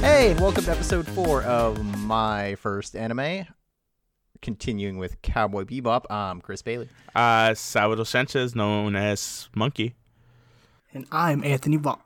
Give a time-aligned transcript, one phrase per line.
[0.00, 3.46] Hey, welcome to episode four of my first anime.
[4.42, 6.88] Continuing with Cowboy Bebop, I'm Chris Bailey.
[7.14, 9.94] Uh, Salvador Sanchez, known as Monkey.
[10.94, 12.00] And I'm Anthony Vaughn.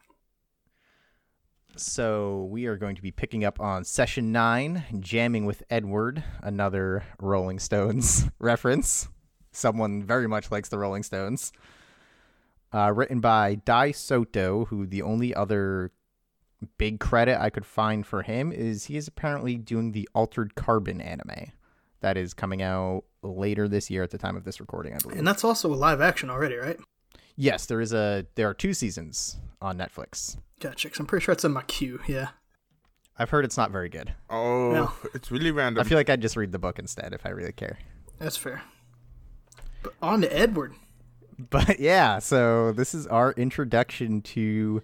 [1.77, 7.05] So we are going to be picking up on session nine, jamming with Edward, another
[7.21, 9.09] Rolling Stones reference.
[9.53, 11.53] Someone very much likes the Rolling Stones.
[12.73, 15.93] Uh, written by Dai Sato, who the only other
[16.79, 21.01] big credit I could find for him is he is apparently doing the Altered Carbon
[21.01, 21.53] anime
[22.05, 25.17] that is coming out later this year at the time of this recording, I believe.
[25.17, 26.79] And that's also a live action already, right?
[27.37, 30.37] yes, there is a there are two seasons on Netflix.
[30.61, 30.89] Gotcha.
[30.91, 31.99] 'cause I'm pretty sure it's in my queue.
[32.07, 32.29] Yeah.
[33.19, 34.13] I've heard it's not very good.
[34.29, 34.93] Oh, No.
[35.15, 35.81] it's really random.
[35.81, 37.79] I feel like I'd just read the book instead if I really care.
[38.19, 38.63] That's fair.
[39.83, 40.75] But on to Edward.
[41.51, 44.83] But yeah, so this is our introduction to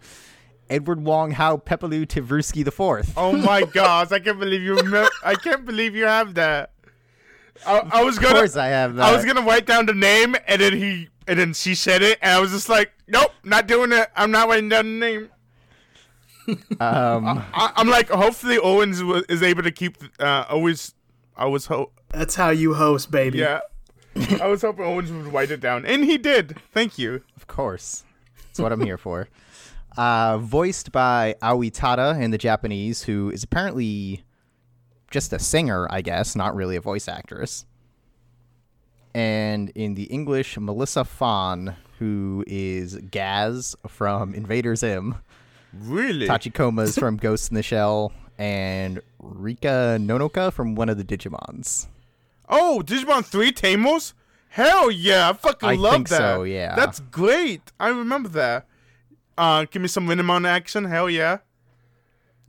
[0.69, 3.13] Edward Wong Hau Pepelu Tivrusky the Fourth.
[3.17, 4.75] oh my gosh, I can't believe you.
[4.83, 6.73] Me- I can't believe you have that.
[7.67, 8.35] I, I was gonna.
[8.35, 9.05] Of course, I have that.
[9.07, 12.19] I was gonna write down the name, and then he, and then she said it,
[12.23, 14.09] and I was just like, nope, not doing it.
[14.17, 15.29] I'm not writing down the name.
[16.81, 19.99] Um, I, I'm like, hopefully Owens wa- is able to keep.
[20.19, 20.95] Uh, always,
[21.37, 21.93] I was hope.
[22.09, 23.39] That's how you host, baby.
[23.39, 23.61] Yeah,
[24.41, 26.57] I was hoping Owens would write it down, and he did.
[26.73, 27.23] Thank you.
[27.37, 28.03] of course,
[28.47, 29.29] that's what I'm here for.
[29.97, 34.23] Uh, voiced by Aoi Tada in the Japanese, who is apparently
[35.11, 37.67] just a singer, I guess, not really a voice actress.
[39.15, 45.17] And in the English, Melissa Fahn, who is Gaz from Invader Zim.
[45.73, 46.27] Really?
[46.27, 51.89] Tachikoma's from Ghost in the Shell, and Rika Nonaka from one of the Digimons.
[52.49, 54.15] Oh, Digimon 3 Tamers?
[54.49, 56.19] Hell yeah, I fucking I love think that.
[56.19, 56.75] so, yeah.
[56.75, 57.71] That's great.
[57.79, 58.67] I remember that.
[59.39, 60.85] Uh, give me some Minimon action.
[60.87, 61.39] Hell yeah.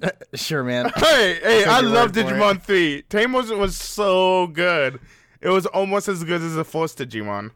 [0.34, 0.92] Sure, man.
[0.96, 3.04] Hey, hey, I love Digimon 3.
[3.04, 5.00] Tamers was so good.
[5.42, 7.52] It was almost as good as the first Digimon.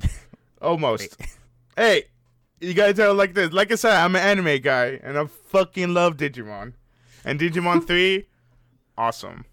[0.62, 1.16] almost.
[1.76, 2.04] hey,
[2.60, 3.52] you gotta tell it like this.
[3.52, 6.72] Like I said, I'm an anime guy, and I fucking love Digimon.
[7.24, 8.26] And Digimon 3,
[8.98, 9.44] awesome.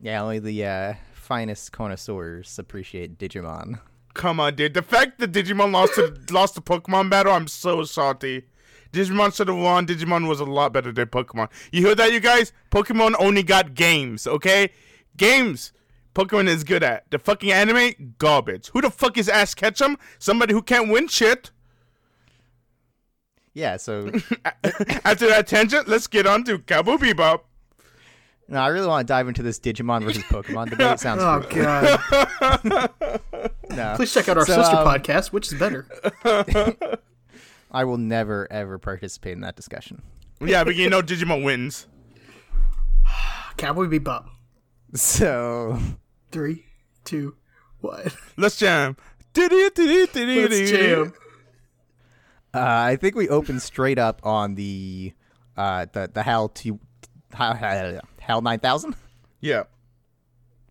[0.00, 3.80] yeah, only the uh, finest connoisseurs appreciate Digimon.
[4.14, 4.74] Come on, dude.
[4.74, 8.44] The fact that Digimon lost to lost the Pokemon battle, I'm so salty.
[8.92, 9.86] Digimon should have won.
[9.86, 11.48] Digimon was a lot better than Pokemon.
[11.72, 12.52] You hear that, you guys?
[12.70, 14.70] Pokemon only got games, okay?
[15.16, 15.72] Games.
[16.14, 17.08] Pokemon is good at.
[17.10, 18.68] The fucking anime, garbage.
[18.72, 19.96] Who the fuck is Ash Ketchum?
[20.18, 21.52] Somebody who can't win shit.
[23.54, 24.06] Yeah, so
[25.04, 27.40] After that tangent, let's get on to Cowboy Bebop.
[28.48, 30.92] no, I really want to dive into this Digimon versus Pokemon debate.
[30.94, 31.62] It sounds Oh fruitful.
[31.62, 32.90] god.
[33.70, 33.92] No.
[33.94, 35.86] Please check out our So, sister um, podcast, which is better.
[37.70, 40.02] I will never ever participate in that discussion.
[40.40, 41.86] Yeah, but you know Digimon wins.
[43.56, 44.26] Cowboy Bebop.
[44.94, 45.78] So
[46.32, 46.64] Three,
[47.04, 47.36] two,
[47.80, 48.10] one.
[48.36, 48.96] Let's jam.
[49.36, 51.12] Let's Let's jam.
[52.54, 55.12] uh, I think we open straight up on the
[55.56, 56.80] uh, the the HAL two
[57.32, 58.96] HAL, HAL nine thousand.
[59.40, 59.64] Yeah.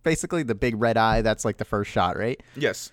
[0.02, 1.22] Basically, the big red eye.
[1.22, 2.40] That's like the first shot, right?
[2.56, 2.90] Yes.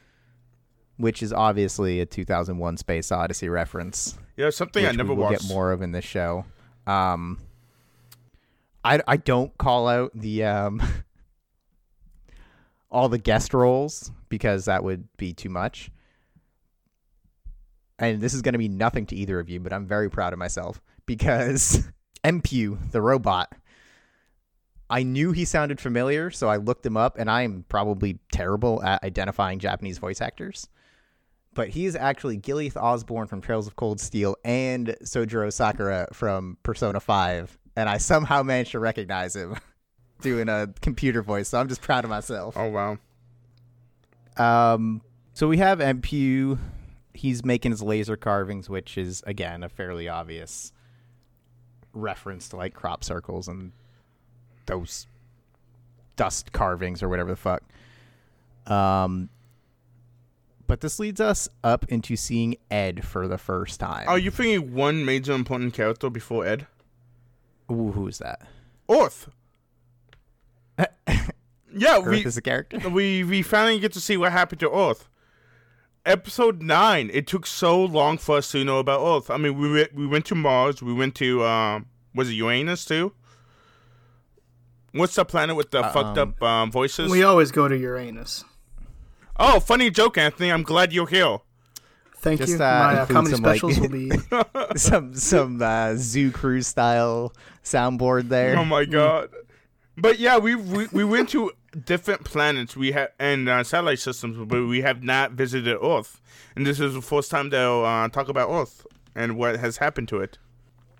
[0.97, 4.17] Which is obviously a 2001 Space Odyssey reference.
[4.35, 5.41] Yeah, something I never we will watched.
[5.41, 6.45] get more of in this show.
[6.87, 7.39] Um,
[8.83, 10.81] I I don't call out the um
[12.91, 15.91] all the guest roles because that would be too much.
[17.99, 20.31] And this is going to be nothing to either of you, but I'm very proud
[20.31, 21.87] of myself because
[22.23, 23.51] MPU, the robot,
[24.89, 29.03] I knew he sounded familiar, so I looked him up, and I'm probably terrible at
[29.03, 30.67] identifying Japanese voice actors
[31.57, 36.99] but he's actually Gilliath Osborne from Trails of Cold Steel and Sojiro Sakura from Persona
[36.99, 37.57] 5.
[37.75, 39.57] And I somehow managed to recognize him
[40.21, 42.55] doing a computer voice, so I'm just proud of myself.
[42.55, 42.99] Oh wow.
[44.37, 45.01] Um,
[45.33, 46.59] so we have MPU.
[47.15, 50.71] He's making his laser carvings, which is, again, a fairly obvious
[51.91, 53.71] reference to like crop circles and
[54.67, 55.07] those
[56.17, 57.63] dust carvings or whatever the fuck.
[58.67, 59.29] Um,
[60.67, 64.07] but this leads us up into seeing Ed for the first time.
[64.07, 66.67] Are you thinking one major important character before Ed?
[67.71, 68.41] Ooh, who's that?
[68.87, 69.29] Orth.
[71.77, 72.89] Yeah, Earth we is a character.
[72.89, 75.07] we we finally get to see what happened to Earth.
[76.05, 77.11] Episode nine.
[77.13, 79.29] It took so long for us to know about Earth.
[79.29, 80.81] I mean, we went, we went to Mars.
[80.81, 83.13] We went to um, was it Uranus too?
[84.93, 87.11] What's the planet with the fucked up um, voices?
[87.11, 88.43] We always go to Uranus.
[89.39, 90.51] Oh, funny joke, Anthony.
[90.51, 91.37] I'm glad you're here.
[92.19, 92.55] Thank Just, you.
[92.57, 94.11] uh, My uh, comedy some, like- specials will be.
[94.75, 98.57] some some uh, zoo cruise style soundboard there.
[98.57, 99.29] Oh my god.
[99.95, 101.51] But yeah, we we, we went to
[101.85, 102.75] different planets.
[102.75, 106.19] We have and uh, satellite systems, but we have not visited Earth.
[106.55, 108.85] And this is the first time they'll uh, talk about Earth
[109.15, 110.37] and what has happened to it.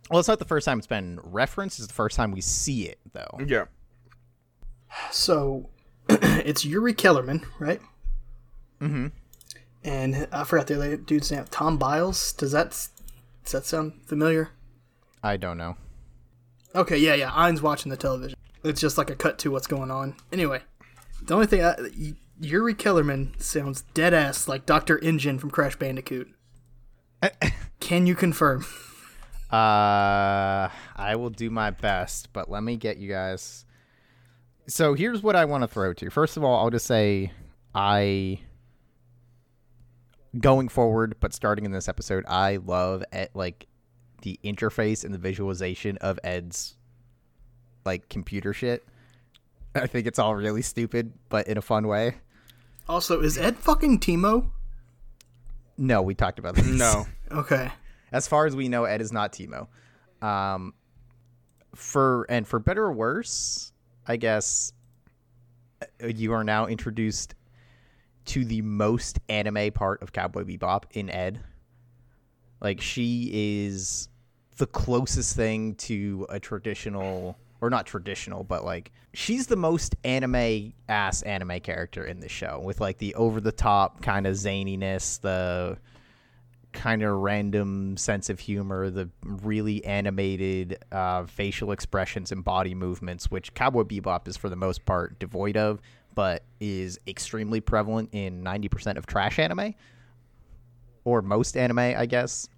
[0.10, 1.80] Well, it's not the first time it's been referenced.
[1.80, 3.40] It's the first time we see it, though.
[3.45, 3.66] Yeah.
[5.12, 5.69] So,
[6.10, 7.81] it's Yuri Kellerman, right?
[8.81, 9.07] Mm-hmm.
[9.83, 11.45] And I forgot the other dude's name.
[11.50, 12.33] Tom Biles.
[12.33, 12.69] Does that
[13.44, 14.50] does that sound familiar?
[15.24, 15.77] I don't know.
[16.75, 17.31] Okay, yeah, yeah.
[17.33, 18.38] Ein's watching the television.
[18.63, 20.15] It's just like a cut to what's going on.
[20.31, 20.62] Anyway,
[21.21, 25.18] the only thing I, Y- Yuri Kellerman sounds dead ass like Doctor N.
[25.18, 26.30] Gin from Crash Bandicoot.
[27.80, 28.65] Can you confirm?
[29.51, 33.65] Uh, I will do my best, but let me get you guys.
[34.68, 36.06] So here's what I want to throw to.
[36.06, 36.12] you.
[36.12, 37.31] First of all, I'll just say
[37.73, 38.39] I
[40.39, 43.68] going forward, but starting in this episode, I love Ed, like
[44.21, 46.75] the interface and the visualization of Ed's
[47.85, 48.85] like computer shit.
[49.75, 52.15] I think it's all really stupid, but in a fun way.
[52.89, 54.50] Also, is Ed fucking Timo?
[55.77, 56.65] No, we talked about this.
[56.65, 57.06] No.
[57.30, 57.69] Okay.
[58.13, 59.68] as far as we know, Ed is not Timo.
[60.21, 60.73] Um,
[61.75, 63.73] for and for better or worse,
[64.07, 64.71] I guess
[65.81, 67.35] uh, you are now introduced
[68.27, 71.41] to the most anime part of Cowboy Bebop in Ed.
[72.62, 73.29] Like she
[73.68, 74.09] is
[74.57, 80.74] the closest thing to a traditional or not traditional, but like she's the most anime
[80.89, 85.19] ass anime character in the show with like the over the top kind of zaniness,
[85.21, 85.77] the
[86.73, 93.31] kind of random sense of humor, the really animated uh, facial expressions and body movements,
[93.31, 95.81] which Cowboy Bebop is for the most part devoid of,
[96.18, 99.75] but is extremely prevalent in 90% of trash anime,
[101.04, 102.50] or most anime, I guess.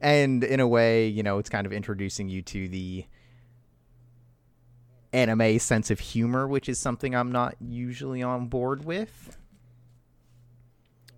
[0.00, 3.06] And in a way, you know, it's kind of introducing you to the
[5.12, 9.38] anime sense of humor, which is something I'm not usually on board with.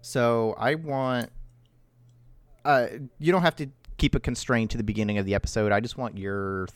[0.03, 1.31] So I want
[2.67, 2.89] uh,
[3.19, 5.73] you don't have to keep it constrained to the beginning of the episode.
[5.73, 6.69] I just want your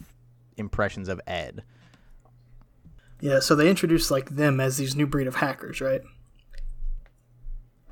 [0.57, 1.65] impressions of Ed.
[3.21, 6.03] Yeah, so they introduced like them as these new breed of hackers, right?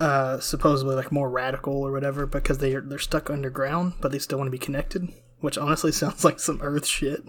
[0.00, 4.18] Uh, supposedly like more radical or whatever because they are they're stuck underground, but they
[4.18, 5.08] still want to be connected,
[5.40, 7.22] which honestly sounds like some Earth shit.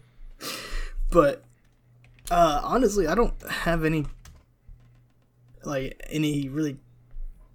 [1.10, 1.44] but
[2.30, 4.06] uh, honestly, I don't have any
[5.64, 6.78] like any really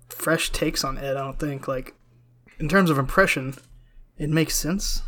[0.09, 1.17] fresh takes on Ed.
[1.17, 1.95] I don't think like
[2.59, 3.55] in terms of impression,
[4.17, 5.03] it makes sense.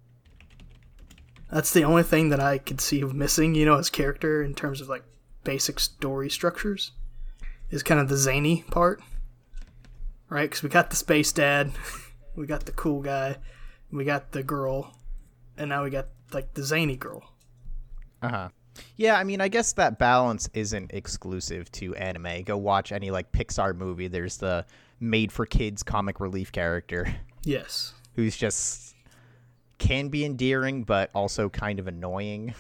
[1.52, 4.54] That's the only thing that I could see of missing, you know, as character in
[4.54, 5.04] terms of like
[5.44, 6.92] basic story structures
[7.70, 9.02] is kind of the zany part,
[10.30, 10.50] right?
[10.50, 11.72] Because we got the space dad,
[12.36, 13.38] we got the cool guy,
[13.92, 14.94] we got the girl,
[15.58, 17.24] and now we got like the zany girl.
[18.22, 18.50] Uh huh.
[18.96, 22.44] Yeah, I mean, I guess that balance isn't exclusive to anime.
[22.44, 24.08] Go watch any like Pixar movie.
[24.08, 24.66] There's the
[25.00, 27.94] made for kids comic relief character Yes.
[28.16, 28.96] who's just
[29.78, 32.54] can be endearing but also kind of annoying.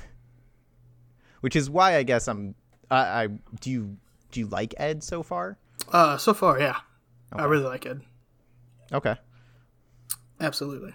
[1.42, 2.56] Which is why I guess I'm
[2.90, 3.28] I, I
[3.60, 3.98] do you
[4.32, 5.58] do you like Ed so far?
[5.92, 6.78] Uh, so far, yeah,
[7.32, 8.02] I really like Ed.
[8.92, 9.16] Okay.
[10.40, 10.94] Absolutely.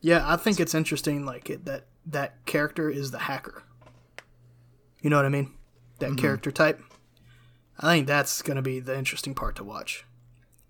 [0.00, 3.62] Yeah, I think it's interesting, like it, that that character is the hacker.
[5.00, 5.52] You know what I mean?
[5.98, 6.80] That character type.
[7.78, 10.04] I think that's going to be the interesting part to watch.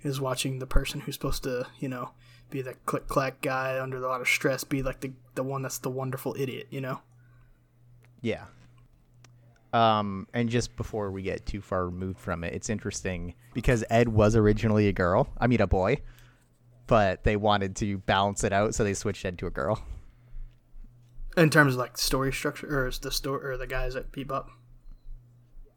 [0.02, 2.10] Is watching the person who's supposed to, you know,
[2.52, 5.62] be the click clack guy under a lot of stress, be like the the one
[5.62, 6.68] that's the wonderful idiot.
[6.70, 7.00] You know?
[8.20, 8.44] Yeah.
[9.72, 14.08] Um, and just before we get too far removed from it, it's interesting because Ed
[14.08, 15.28] was originally a girl.
[15.38, 16.02] I mean, a boy,
[16.86, 19.82] but they wanted to balance it out, so they switched Ed to a girl.
[21.38, 24.48] In terms of like story structure, or is the story, or the guys at Bebop.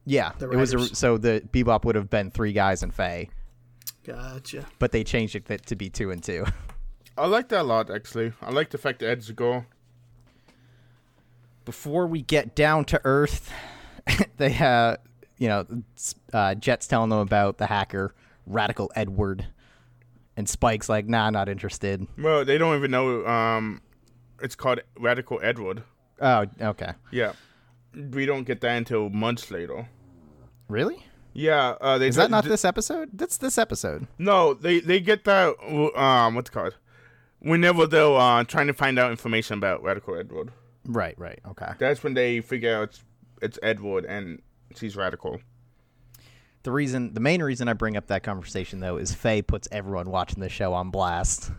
[0.06, 3.30] Yeah, it was a, so the Bebop would have been three guys and Faye,
[4.06, 4.66] Gotcha.
[4.80, 6.46] but they changed it to be two and two.
[7.18, 8.34] I like that a lot, actually.
[8.42, 9.66] I like the fact that Ed's a girl.
[11.64, 13.52] Before we get down to Earth,
[14.38, 15.00] they have
[15.38, 15.66] you know
[16.34, 18.14] uh, Jet's telling them about the hacker
[18.46, 19.48] Radical Edward,
[20.38, 23.26] and Spike's like, "Nah, not interested." Well, they don't even know.
[23.26, 23.82] Um,
[24.42, 25.84] it's called Radical Edward.
[26.22, 26.92] Oh, okay.
[27.12, 27.34] Yeah.
[27.94, 29.90] we don't get that until months later.
[30.70, 31.04] Really?
[31.38, 33.10] Yeah, uh, they Is that not th- this episode?
[33.14, 34.08] That's this episode.
[34.18, 35.56] No, they they get that.
[35.96, 36.76] Um, what's it called?
[37.40, 40.52] Whenever they're uh, trying to find out information about Radical Edward,
[40.86, 41.40] Right, right.
[41.50, 41.74] Okay.
[41.78, 43.04] that's when they figure out it's,
[43.42, 44.42] it's Edward and
[44.76, 45.40] she's radical.
[46.64, 50.10] The reason, the main reason I bring up that conversation though is Faye puts everyone
[50.10, 51.52] watching the show on blast,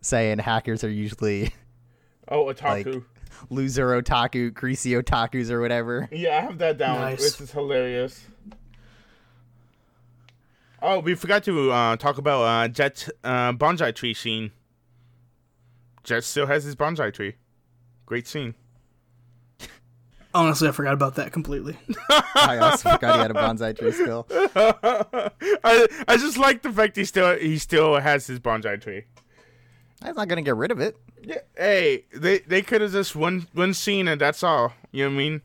[0.00, 1.52] saying hackers are usually
[2.28, 2.94] Oh, otaku.
[2.94, 3.02] Like-
[3.48, 6.08] loser otaku, greasy otakus, or whatever.
[6.10, 7.00] Yeah, I have that down.
[7.00, 7.18] Nice.
[7.18, 8.24] This is hilarious.
[10.82, 14.50] Oh, we forgot to uh, talk about uh, Jet uh, bonsai tree scene.
[16.04, 17.34] Jet still has his bonsai tree.
[18.06, 18.54] Great scene.
[20.34, 21.76] Honestly, I forgot about that completely.
[22.34, 24.26] I also forgot he had a bonsai tree still.
[24.30, 29.04] I I just like the fact he still he still has his bonsai tree.
[30.02, 30.96] I'm not gonna get rid of it.
[31.22, 34.72] Yeah, hey, they they could have just one one scene and that's all.
[34.92, 35.40] You know what I mean?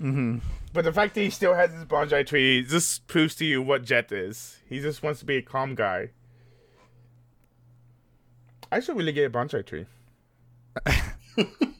[0.00, 0.38] Mm-hmm.
[0.72, 3.84] But the fact that he still has his bonsai tree just proves to you what
[3.84, 4.58] Jet is.
[4.68, 6.10] He just wants to be a calm guy.
[8.70, 9.86] I should really get a bonsai tree.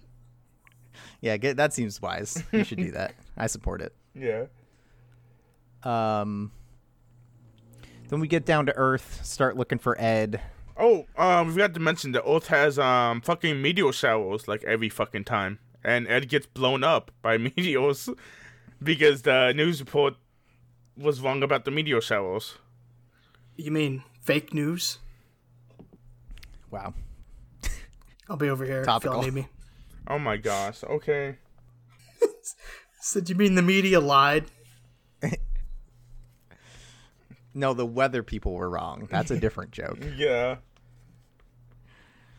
[1.21, 2.43] Yeah, get, that seems wise.
[2.53, 3.15] You should do that.
[3.37, 3.93] I support it.
[4.15, 4.47] Yeah.
[5.85, 6.51] Um,
[8.09, 10.41] then we get down to Earth, start looking for Ed.
[10.79, 14.89] Oh, um, we forgot to mention that Earth has um fucking meteor showers like every
[14.89, 18.09] fucking time, and Ed gets blown up by meteors
[18.83, 20.15] because the news report
[20.97, 22.55] was wrong about the meteor showers.
[23.57, 24.99] You mean fake news?
[26.71, 26.95] Wow.
[28.31, 29.21] I'll be over here Topical.
[29.21, 29.49] if y'all need me.
[30.07, 30.85] Oh my gosh.
[30.85, 31.37] Okay.
[33.01, 34.45] Said you mean the media lied?
[37.55, 39.09] No, the weather people were wrong.
[39.11, 39.99] That's a different joke.
[40.17, 40.57] Yeah.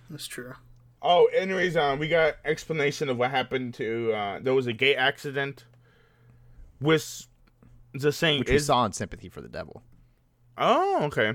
[0.10, 0.54] That's true.
[1.02, 4.12] Oh, anyways, um, we got explanation of what happened to.
[4.12, 5.66] Uh, there was a gate accident.
[6.82, 7.28] With
[7.94, 9.84] the saying Which we is saw in Sympathy for the Devil.
[10.58, 11.34] Oh, okay.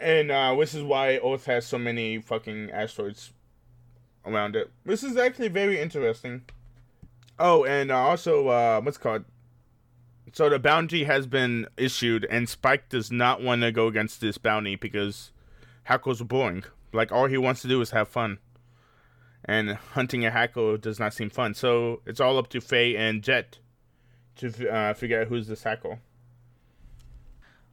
[0.00, 3.32] And uh, this is why Earth has so many fucking asteroids
[4.24, 4.70] around it.
[4.84, 6.42] This is actually very interesting.
[7.38, 9.24] Oh, and uh, also, uh, what's it called?
[10.32, 14.38] So the bounty has been issued, and Spike does not want to go against this
[14.38, 15.30] bounty because
[15.84, 16.64] hackers are boring.
[16.92, 18.38] Like all he wants to do is have fun,
[19.44, 21.54] and hunting a hacker does not seem fun.
[21.54, 23.58] So it's all up to Faye and Jet
[24.36, 26.00] to uh, figure out who's this hacker.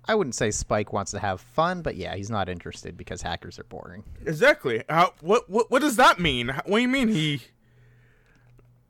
[0.06, 3.60] I wouldn't say Spike wants to have fun, but yeah, he's not interested because hackers
[3.60, 4.04] are boring.
[4.26, 4.84] Exactly.
[4.90, 6.50] How, what, what what does that mean?
[6.66, 7.42] What do you mean he?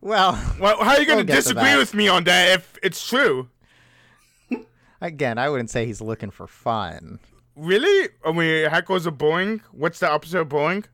[0.02, 3.50] Well, Well, how are you going to disagree with me on that if it's true?
[5.02, 7.20] again, I wouldn't say he's looking for fun.
[7.60, 8.10] Really?
[8.26, 9.60] I mean, hackers a Boeing.
[9.72, 10.86] What's the opposite of Boeing?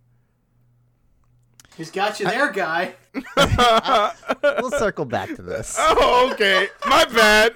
[1.77, 2.95] He's got you there, guy.
[4.41, 5.75] We'll circle back to this.
[5.79, 6.67] Oh, okay.
[6.85, 7.53] My bad.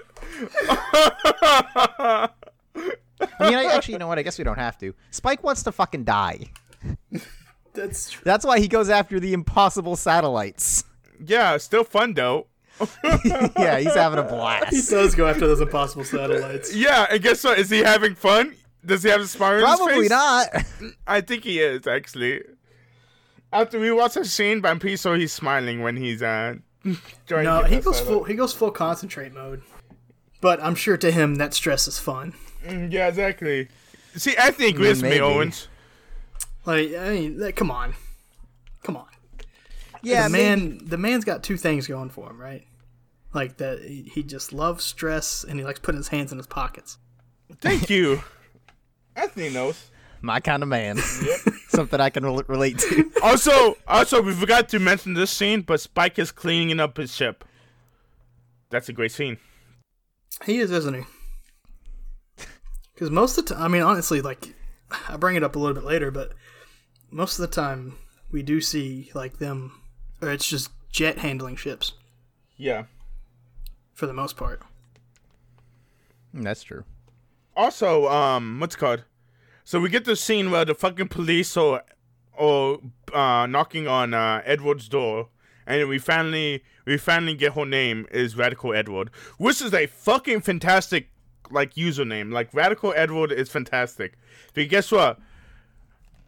[2.06, 2.30] I
[3.42, 4.20] mean, I, actually, you know what?
[4.20, 4.94] I guess we don't have to.
[5.12, 6.52] Spike wants to fucking die.
[7.74, 8.22] That's true.
[8.24, 10.84] That's why he goes after the impossible satellites.
[11.26, 12.48] Yeah, still fun though.
[13.04, 14.74] yeah, he's having a blast.
[14.74, 16.76] He does go after those impossible satellites.
[16.76, 17.58] Yeah, and guess what?
[17.60, 18.56] Is he having fun?
[18.86, 20.48] Does he have a smile on his Probably not.
[21.08, 22.42] I think he is actually.
[23.52, 26.56] After we watch a scene, but I'm he's smiling when he's uh.
[27.28, 28.22] trying No, he goes full.
[28.22, 28.28] up.
[28.28, 29.62] He goes full concentrate mode.
[30.42, 32.34] But I'm sure to him that stress is fun.
[32.66, 33.68] Mm, Yeah, exactly.
[34.16, 35.22] See, I think with me, Maybe.
[35.22, 35.68] Owens.
[36.66, 37.96] Like, I mean, that- come on,
[38.84, 39.08] come on.
[40.02, 40.60] Yeah, the man.
[40.60, 42.66] man, the man's got two things going for him, right?
[43.34, 46.48] Like that, he he just loves stress and he likes putting his hands in his
[46.48, 46.98] pockets.
[47.62, 48.22] Thank you.
[49.22, 49.90] Anthony knows.
[50.22, 50.98] My kind of man.
[51.70, 53.12] Something I can rel relate to.
[53.24, 57.44] Also, also, we forgot to mention this scene, but Spike is cleaning up his ship.
[58.70, 59.38] That's a great scene.
[60.46, 61.02] He is, isn't he?
[62.94, 64.56] Because most of the time, I mean, honestly, like
[65.08, 66.34] I bring it up a little bit later, but
[67.12, 67.96] most of the time
[68.32, 69.82] we do see like them,
[70.22, 71.94] or it's just jet handling ships
[72.58, 72.86] Yeah.
[73.94, 74.62] for the most part.
[76.36, 76.84] Mm, That's true.
[77.56, 79.04] Also, um, what's it called?
[79.70, 81.84] So we get the scene where the fucking police are,
[82.36, 82.80] are
[83.14, 85.30] uh, knocking on uh, Edward's door,
[85.68, 90.42] and we finally we finally get her name is Radical Edward, which is a fucking
[90.42, 91.12] fantastic
[91.52, 92.34] like username.
[92.34, 94.18] Like Radical Edward is fantastic.
[94.56, 95.20] But guess what?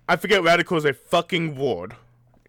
[0.08, 1.96] I forget Radical is a fucking word.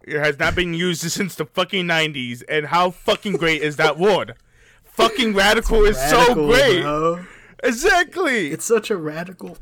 [0.03, 3.97] It has not been used since the fucking nineties, and how fucking great is that
[3.97, 4.35] word?
[4.83, 6.83] Fucking radical is so great.
[6.83, 7.25] bro.
[7.63, 8.51] Exactly.
[8.51, 9.57] It's such a radical.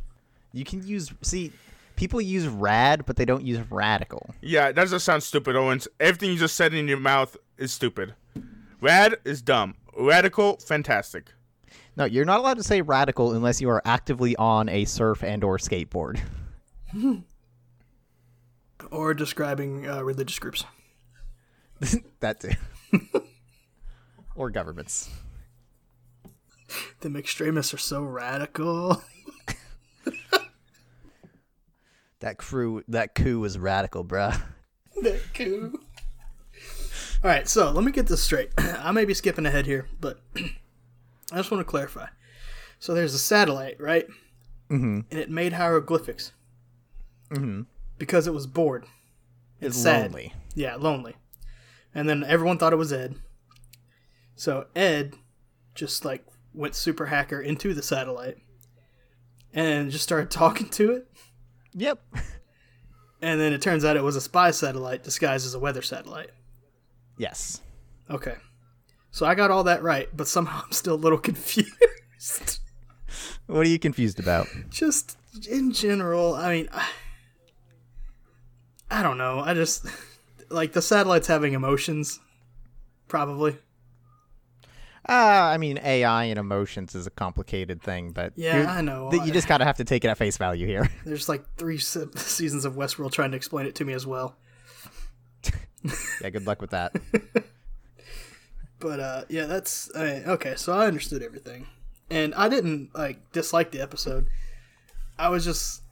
[0.53, 1.51] You can use see
[1.95, 4.33] people use rad, but they don't use radical.
[4.41, 5.87] Yeah, that just sounds stupid, Owens.
[5.99, 8.15] Everything you just said in your mouth is stupid.
[8.81, 9.75] Rad is dumb.
[9.97, 11.31] Radical, fantastic.
[11.95, 15.43] No, you're not allowed to say radical unless you are actively on a surf and
[15.43, 16.19] or skateboard.
[18.89, 20.65] Or describing uh, religious groups.
[22.19, 22.51] that too.
[24.35, 25.09] or governments.
[27.01, 29.03] The extremists are so radical.
[32.21, 34.41] That crew, that coup was radical, bruh.
[35.01, 35.79] that coup.
[37.23, 38.51] All right, so let me get this straight.
[38.57, 42.07] I may be skipping ahead here, but I just want to clarify.
[42.79, 44.07] So there's a satellite, right?
[44.69, 45.01] Mm-hmm.
[45.11, 46.31] And it made hieroglyphics.
[47.29, 47.61] Mm-hmm.
[47.97, 48.85] Because it was bored.
[49.59, 50.11] It's sad.
[50.11, 50.33] lonely.
[50.55, 51.15] Yeah, lonely.
[51.93, 53.15] And then everyone thought it was Ed.
[54.35, 55.15] So Ed
[55.75, 58.37] just like went super hacker into the satellite
[59.53, 61.07] and just started talking to it.
[61.73, 61.99] Yep.
[63.21, 66.31] And then it turns out it was a spy satellite disguised as a weather satellite.
[67.17, 67.61] Yes.
[68.09, 68.35] Okay.
[69.11, 72.59] So I got all that right, but somehow I'm still a little confused.
[73.47, 74.47] What are you confused about?
[74.69, 75.17] just
[75.49, 76.89] in general, I mean, I,
[78.89, 79.39] I don't know.
[79.39, 79.85] I just
[80.49, 82.19] like the satellite's having emotions,
[83.07, 83.57] probably.
[85.09, 89.09] Uh, I mean, AI and emotions is a complicated thing, but Yeah, I know.
[89.09, 90.89] th- you just gotta have to take it at face value here.
[91.05, 94.35] There's like three se- seasons of Westworld trying to explain it to me as well.
[96.21, 96.93] yeah, good luck with that.
[98.79, 100.55] But uh, yeah, that's I mean, okay.
[100.55, 101.67] So I understood everything,
[102.09, 104.25] and I didn't like dislike the episode.
[105.19, 105.83] I was just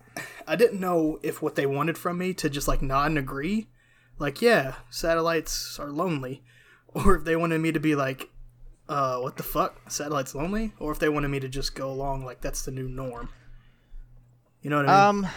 [0.47, 3.67] I didn't know if what they wanted from me to just like nod and agree,
[4.17, 6.41] like yeah, satellites are lonely,
[6.87, 8.31] or if they wanted me to be like,
[8.89, 12.25] uh, what the fuck, satellites lonely, or if they wanted me to just go along
[12.25, 13.29] like that's the new norm.
[14.61, 15.25] You know what I mean?
[15.25, 15.31] Um,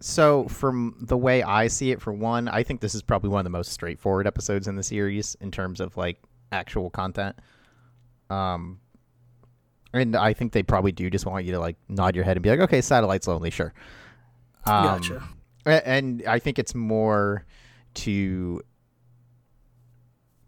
[0.00, 3.40] so from the way I see it, for one, I think this is probably one
[3.40, 6.22] of the most straightforward episodes in the series in terms of like
[6.52, 7.36] actual content.
[8.30, 8.78] Um,
[9.92, 12.42] and I think they probably do just want you to like nod your head and
[12.42, 13.72] be like, okay, satellite's lonely, sure.
[14.66, 15.22] Um, gotcha.
[15.64, 17.44] And I think it's more
[17.94, 18.62] to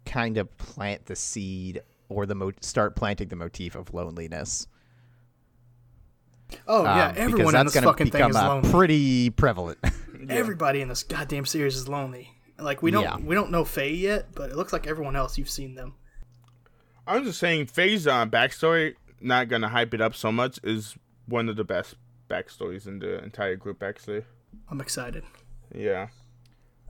[0.05, 4.67] kind of plant the seed or the mo- start planting the motif of loneliness.
[6.67, 8.71] Oh yeah, Um, everyone because in this gonna fucking thing become is uh, lonely.
[8.71, 9.79] pretty prevalent.
[10.29, 12.31] Everybody in this goddamn series is lonely.
[12.59, 13.17] Like we don't Yeah.
[13.17, 15.95] we don't know Faye yet, but it looks like everyone else you've seen them.
[17.07, 20.97] I'm just saying, Faye's uh, backstory, not gonna hype it up so much, is
[21.27, 21.95] one of the best
[22.29, 24.25] backstories in the entire group, actually.
[24.71, 25.25] I'm excited.
[25.75, 26.09] Yeah.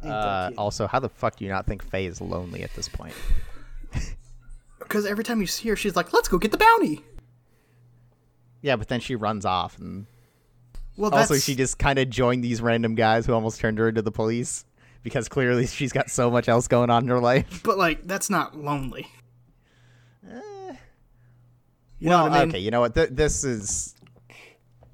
[0.03, 3.15] Uh, also, how the fuck do you not think Faye is lonely at this point?
[4.91, 7.05] Because every time you see her, she's like, "Let's go get the bounty."
[8.61, 10.07] Yeah, but then she runs off, and
[10.97, 13.89] Well, that's also she just kind of joined these random guys who almost turned her
[13.89, 14.65] into the police
[15.05, 17.63] because clearly she's got so much else going on in her life.
[17.63, 19.07] but like that's not lonely.
[20.25, 20.75] You Eh.
[22.03, 22.49] well, know what I mean?
[22.49, 22.95] okay, you know what?
[22.97, 23.95] Th- this is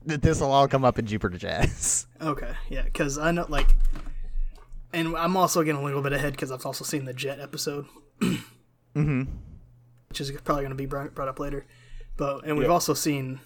[0.04, 2.06] this will all come up in Jupiter Jazz.
[2.20, 3.74] Okay, yeah, because I know like,
[4.94, 7.84] and I'm also getting a little bit ahead because I've also seen the Jet episode,
[8.22, 9.22] mm-hmm.
[10.08, 11.64] Which is probably going to be brought up later.
[12.16, 12.72] But and we've Yeah.
[12.72, 13.40] also seen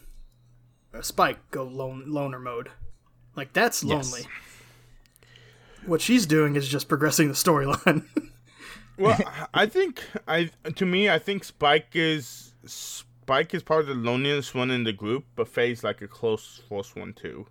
[1.00, 2.70] Spike go lone, loner mode,
[3.36, 4.12] like that's Yes.
[4.12, 4.26] lonely.
[5.86, 8.04] What she's doing is just progressing the storyline.
[8.98, 9.18] Well,
[9.54, 14.54] I think I to me, I think Spike is Spike is part of the loneliest
[14.54, 17.46] one in the group, but Faye's like a close close one too.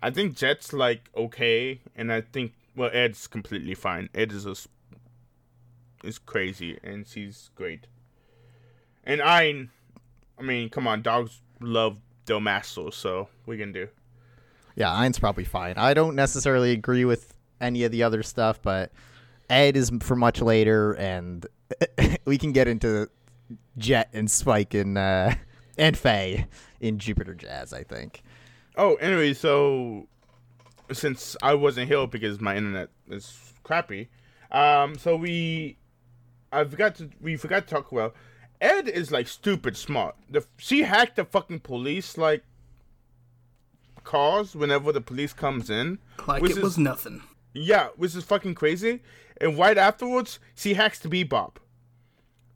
[0.00, 4.08] I think Jet's like okay, and I think well Ed's completely fine.
[4.14, 4.54] Ed is a,
[6.02, 7.86] is crazy, and she's great.
[9.04, 9.68] And I,
[10.38, 13.88] I mean, come on, dogs love Del so we can do.
[14.76, 15.74] Yeah, Ein's probably fine.
[15.76, 18.92] I don't necessarily agree with any of the other stuff, but
[19.48, 21.46] Ed is for much later, and
[22.24, 23.08] we can get into
[23.76, 25.34] Jet and Spike and uh,
[25.76, 26.46] and Faye
[26.80, 27.72] in Jupiter Jazz.
[27.72, 28.22] I think.
[28.76, 30.06] Oh, anyway, so
[30.92, 34.08] since I wasn't here because my internet is crappy,
[34.52, 35.76] um, so we,
[36.52, 38.14] I forgot to we forgot to talk about.
[38.60, 40.16] Ed is like stupid smart.
[40.28, 42.44] The she hacked the fucking police like
[44.04, 45.98] cars whenever the police comes in.
[46.26, 47.22] like it is- was nothing.
[47.52, 49.02] Yeah, which is fucking crazy.
[49.40, 51.56] And right afterwards, she hacks the Bebop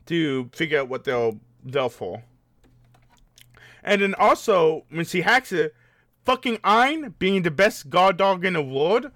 [0.06, 2.22] to figure out what they'll they'll for.
[3.82, 5.74] And then also, when she hacks it,
[6.24, 9.10] fucking Ein, being the best guard dog in the world,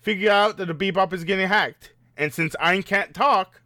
[0.00, 1.92] figure out that the Bebop is getting hacked.
[2.16, 3.61] And since Ein can't talk,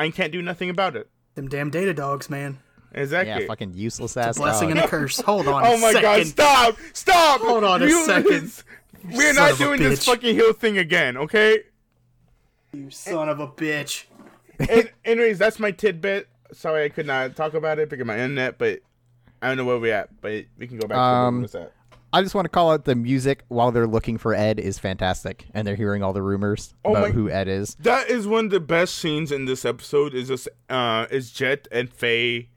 [0.00, 1.10] Ein can't do nothing about it.
[1.34, 2.58] Them damn data dogs, man.
[2.92, 3.42] Exactly.
[3.42, 4.38] Yeah, fucking useless ass.
[4.38, 4.78] Blessing dog.
[4.78, 5.20] and a curse.
[5.20, 5.62] Hold on.
[5.66, 6.76] Oh a my god, stop!
[6.94, 7.40] Stop!
[7.42, 8.50] Hold on a second.
[9.12, 11.64] We're not doing this fucking hill thing again, okay?
[12.72, 14.04] You son of a bitch.
[14.58, 16.28] and, anyways, that's my tidbit.
[16.52, 18.80] Sorry, I could not talk about it because of my internet, but
[19.42, 20.20] I don't know where we're at.
[20.22, 21.72] But we can go back Um, to what's that.
[22.12, 25.46] I just want to call out the music while they're looking for Ed is fantastic,
[25.54, 27.76] and they're hearing all the rumors Oh about my- who Ed is.
[27.76, 30.14] That is one of the best scenes in this episode.
[30.14, 32.48] Is this uh is Jet and Faye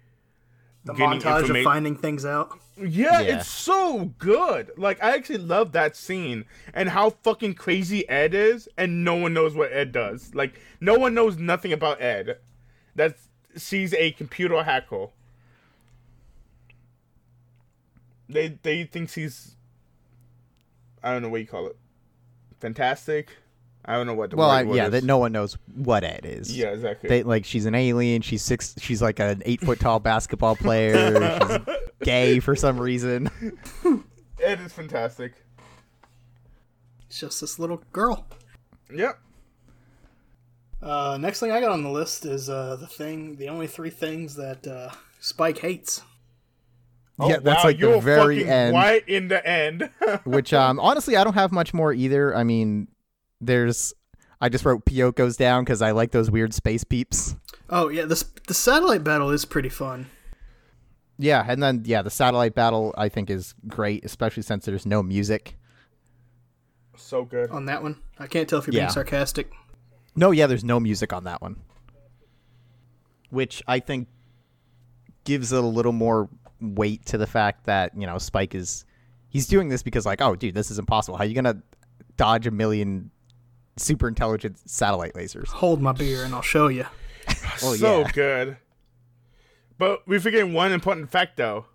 [0.85, 2.57] The getting montage informa- of finding things out.
[2.75, 3.37] Yeah, Yeah.
[3.37, 4.71] it's so good.
[4.77, 9.33] Like I actually love that scene and how fucking crazy Ed is, and no one
[9.35, 10.33] knows what Ed does.
[10.33, 12.37] Like no one knows nothing about Ed.
[12.95, 13.15] That
[13.55, 15.07] she's a computer hacker.
[18.29, 19.55] They they thinks he's
[21.03, 21.75] I don't know what you call it.
[22.59, 23.29] Fantastic.
[23.85, 26.21] I don't know what the Well, right I, yeah, that no one knows what Ed
[26.23, 26.55] is.
[26.55, 27.09] Yeah, exactly.
[27.09, 28.21] They like she's an alien.
[28.21, 28.75] She's six.
[28.79, 31.37] She's like an eight foot tall basketball player.
[31.41, 33.29] she's gay for some reason.
[34.41, 35.33] Ed is fantastic.
[37.07, 38.25] It's just this little girl.
[38.93, 39.19] Yep.
[40.81, 43.89] Uh, next thing I got on the list is uh, the thing, the only three
[43.89, 46.01] things that uh, Spike hates.
[47.19, 48.73] Yeah, that's like Oh, you're the very end.
[48.75, 49.89] Right in the end.
[50.23, 52.35] Which um honestly I don't have much more either.
[52.35, 52.87] I mean,
[53.41, 53.93] there's
[54.41, 57.35] I just wrote Piyoko's down because I like those weird space peeps.
[57.69, 60.07] Oh yeah, this the satellite battle is pretty fun.
[61.19, 65.03] Yeah, and then yeah, the satellite battle I think is great, especially since there's no
[65.03, 65.55] music.
[66.97, 67.51] so good.
[67.51, 68.81] On that one, I can't tell if you're Yeah.
[68.85, 69.51] being sarcastic.
[70.15, 71.57] No, yeah, there's no music on that one.
[73.29, 74.07] Which I think
[75.23, 76.29] gives it a little more
[76.63, 78.85] weight to the fact that, you know, Spike is
[79.29, 81.17] he's doing this because like, oh dude, this is impossible.
[81.17, 81.61] How are you gonna
[82.17, 83.11] dodge a million
[83.77, 85.47] super intelligent satellite lasers?
[85.47, 86.85] Hold my beer and I'll show you.
[87.61, 88.11] Well, so yeah.
[88.11, 88.57] good.
[89.77, 91.65] But we forgetting one important fact though.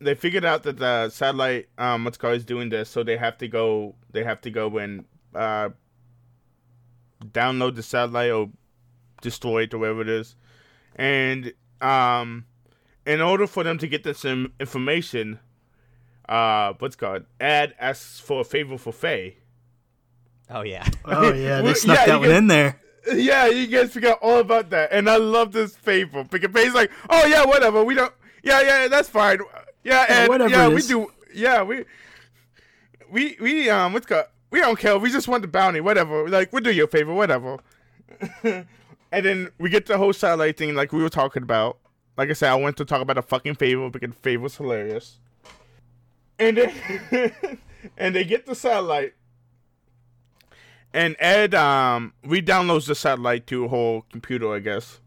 [0.00, 3.18] They figured out that the satellite, um, what's it called, is doing this, so they
[3.18, 3.96] have to go.
[4.12, 5.70] They have to go and uh,
[7.22, 8.48] download the satellite or
[9.20, 10.36] destroy it or whatever it is,
[10.96, 12.46] and um,
[13.10, 15.40] in order for them to get this in- information,
[16.28, 19.38] uh, what's called, Ed asks for a favor for Faye.
[20.48, 20.86] Oh yeah.
[21.04, 22.80] Oh yeah, they snuck yeah, that one get- in there.
[23.12, 26.90] Yeah, you guys forgot all about that, and I love this favor because Faye's like,
[27.08, 27.82] "Oh yeah, whatever.
[27.82, 28.12] We don't.
[28.42, 29.40] Yeah, yeah, that's fine.
[29.82, 31.10] Yeah, and whatever yeah, we do.
[31.34, 31.84] Yeah, we,
[33.10, 34.26] we, we um, what's called?
[34.50, 34.98] We don't care.
[34.98, 35.80] We just want the bounty.
[35.80, 36.28] Whatever.
[36.28, 37.14] Like, we'll do your favor.
[37.14, 37.58] Whatever.
[38.42, 38.66] and
[39.10, 41.78] then we get the whole satellite thing, like we were talking about.
[42.20, 45.16] Like I said, I went to talk about a fucking favor because was hilarious.
[46.38, 47.32] And then,
[47.96, 49.14] and they get the satellite.
[50.92, 55.00] And Ed um re-downloads the satellite to a whole computer, I guess.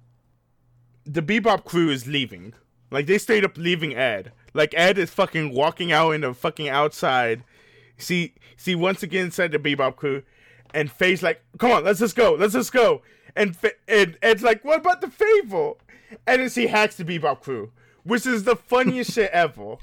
[1.05, 2.55] The Bebop crew is leaving.
[2.89, 4.31] Like they stayed up leaving Ed.
[4.55, 7.43] Like Ed is fucking walking out in the fucking outside.
[7.95, 10.23] See see once again said the Bebop crew
[10.73, 12.33] and Faye's like, "Come on, let's just go.
[12.33, 13.03] Let's just go."
[13.35, 15.73] And Fa- and Ed's like, "What about the favor?"
[16.27, 17.71] And then she hacks the Bebop crew,
[18.03, 19.75] which is the funniest shit ever.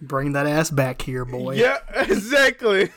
[0.00, 1.54] Bring that ass back here, boy.
[1.56, 2.90] Yeah, exactly.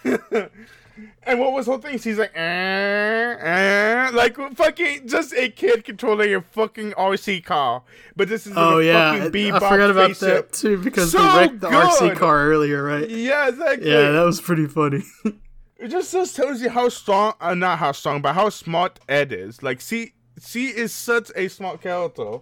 [1.23, 1.97] and what was the whole thing?
[1.99, 7.83] She's like, eh, eh, like fucking just a kid controlling your fucking RC car.
[8.15, 10.51] But this is Oh a yeah, fucking I, bebop I forgot about spaceship.
[10.51, 13.09] that too because So they wrecked the RC car earlier, right?
[13.09, 13.89] Yeah, exactly.
[13.89, 15.03] Yeah, that was pretty funny.
[15.77, 19.33] it just just tells you how strong, uh, not how strong, but how smart Ed
[19.33, 19.61] is.
[19.61, 20.13] Like, she
[20.45, 22.39] she is such a smart character,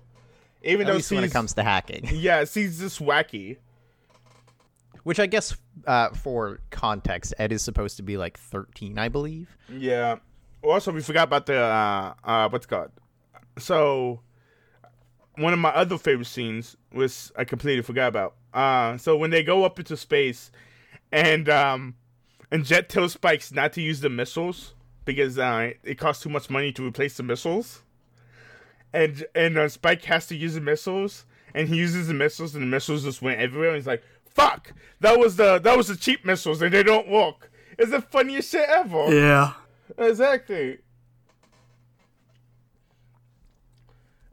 [0.64, 2.08] even At though least when it comes to hacking.
[2.14, 3.58] yeah, she's just wacky.
[5.04, 9.56] Which I guess uh, for context, Ed is supposed to be like 13, I believe.
[9.68, 10.18] Yeah.
[10.64, 12.92] Also, we forgot about the uh, uh, what's it called.
[13.58, 14.22] So,
[15.38, 18.36] one of my other favorite scenes was I completely forgot about.
[18.54, 20.52] Uh, so when they go up into space,
[21.12, 21.96] and um,
[22.52, 24.74] and Jet tells Spikes not to use the missiles
[25.06, 27.82] because uh, it costs too much money to replace the missiles,
[28.94, 32.62] and and uh, Spike has to use the missiles, and he uses the missiles, and
[32.64, 33.70] the missiles just went everywhere.
[33.70, 34.74] And he's like, "Fuck!
[35.00, 38.52] That was the that was the cheap missiles, and they don't work." It's the funniest
[38.52, 39.14] shit ever.
[39.16, 39.54] yeah.
[39.98, 40.78] Exactly.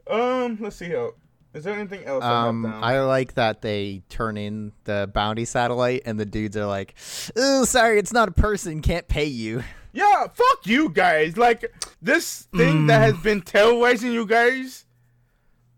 [0.09, 1.11] Um, let's see here.
[1.53, 2.83] Is there anything else I Um, down?
[2.83, 6.95] I like that they turn in the bounty satellite, and the dudes are like,
[7.35, 8.81] "Oh, sorry, it's not a person.
[8.81, 11.37] Can't pay you." yeah, fuck you guys.
[11.37, 11.71] Like
[12.01, 14.85] this thing that has been terrorizing you guys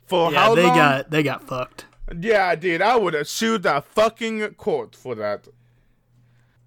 [0.07, 0.75] for Yeah, how they long?
[0.77, 1.85] got they got fucked.
[2.19, 5.47] Yeah, dude, I would have sued the fucking court for that.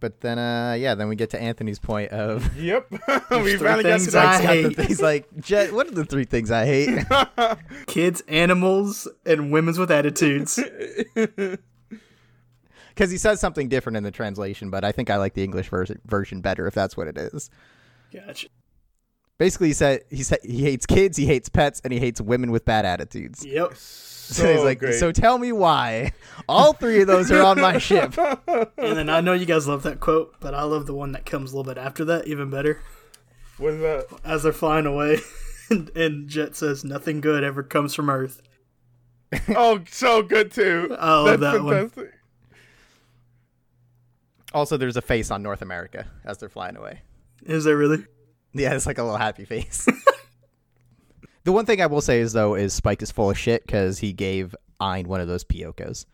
[0.01, 2.91] But then, uh, yeah, then we get to Anthony's point of Yep,
[3.31, 4.41] we finally got to things I that.
[4.43, 4.77] the hate.
[4.77, 7.07] things like, Jet, what are the three things I hate?
[7.87, 10.59] Kids, animals, and women's with attitudes.
[12.95, 15.69] Because he says something different in the translation, but I think I like the English
[15.69, 17.51] version version better if that's what it is.
[18.13, 18.49] Gotcha.
[19.37, 22.51] Basically, he said he said he hates kids, he hates pets, and he hates women
[22.53, 23.45] with bad attitudes.
[23.45, 23.75] Yep.
[24.25, 24.95] So he's like, great.
[24.95, 26.13] so tell me why.
[26.49, 28.17] All three of those are on my ship.
[28.49, 31.27] And then I know you guys love that quote, but I love the one that
[31.27, 32.81] comes a little bit after that, even better.
[33.59, 34.07] What's that?
[34.25, 35.19] As they're flying away,
[35.71, 38.41] and, and Jet says, "Nothing good ever comes from Earth."
[39.55, 40.97] Oh, so good too.
[40.99, 41.91] I love That's that one.
[44.55, 44.75] Fantastic.
[44.75, 47.01] Also, there's a face on North America as they're flying away.
[47.45, 48.05] Is there really?
[48.53, 49.87] Yeah, it's like a little happy face.
[51.45, 53.99] the one thing I will say is though is Spike is full of shit because
[53.99, 56.07] he gave Ein one of those Piyokos,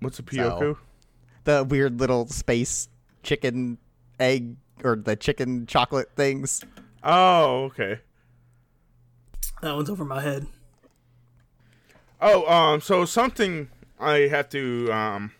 [0.00, 0.78] What's a Piyoko?
[1.44, 2.88] the weird little space
[3.22, 3.78] chicken
[4.18, 6.64] egg or the chicken chocolate things.
[7.04, 8.00] Oh, okay.
[9.62, 10.46] That one's over my head.
[12.20, 15.32] Oh, um, so something I have to, um,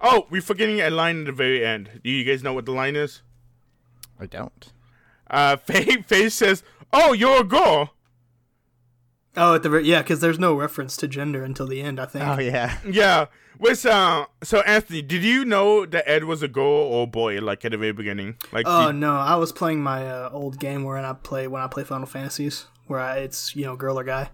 [0.00, 2.00] oh, we're forgetting a line at the very end.
[2.04, 3.22] Do you guys know what the line is?
[4.20, 4.72] I don't.
[5.30, 7.92] Uh, Faye, Faye says, "Oh, you're a girl."
[9.36, 12.00] Oh, at the very yeah, because there's no reference to gender until the end.
[12.00, 12.24] I think.
[12.24, 12.78] Oh yeah.
[12.88, 13.26] Yeah.
[13.58, 17.38] Which, uh, so Anthony, did you know that Ed was a girl or a boy,
[17.40, 18.36] like at the very beginning?
[18.52, 21.62] Like, Oh did- no, I was playing my uh, old game where I play when
[21.62, 24.30] I play Final Fantasies, where I, it's you know girl or guy.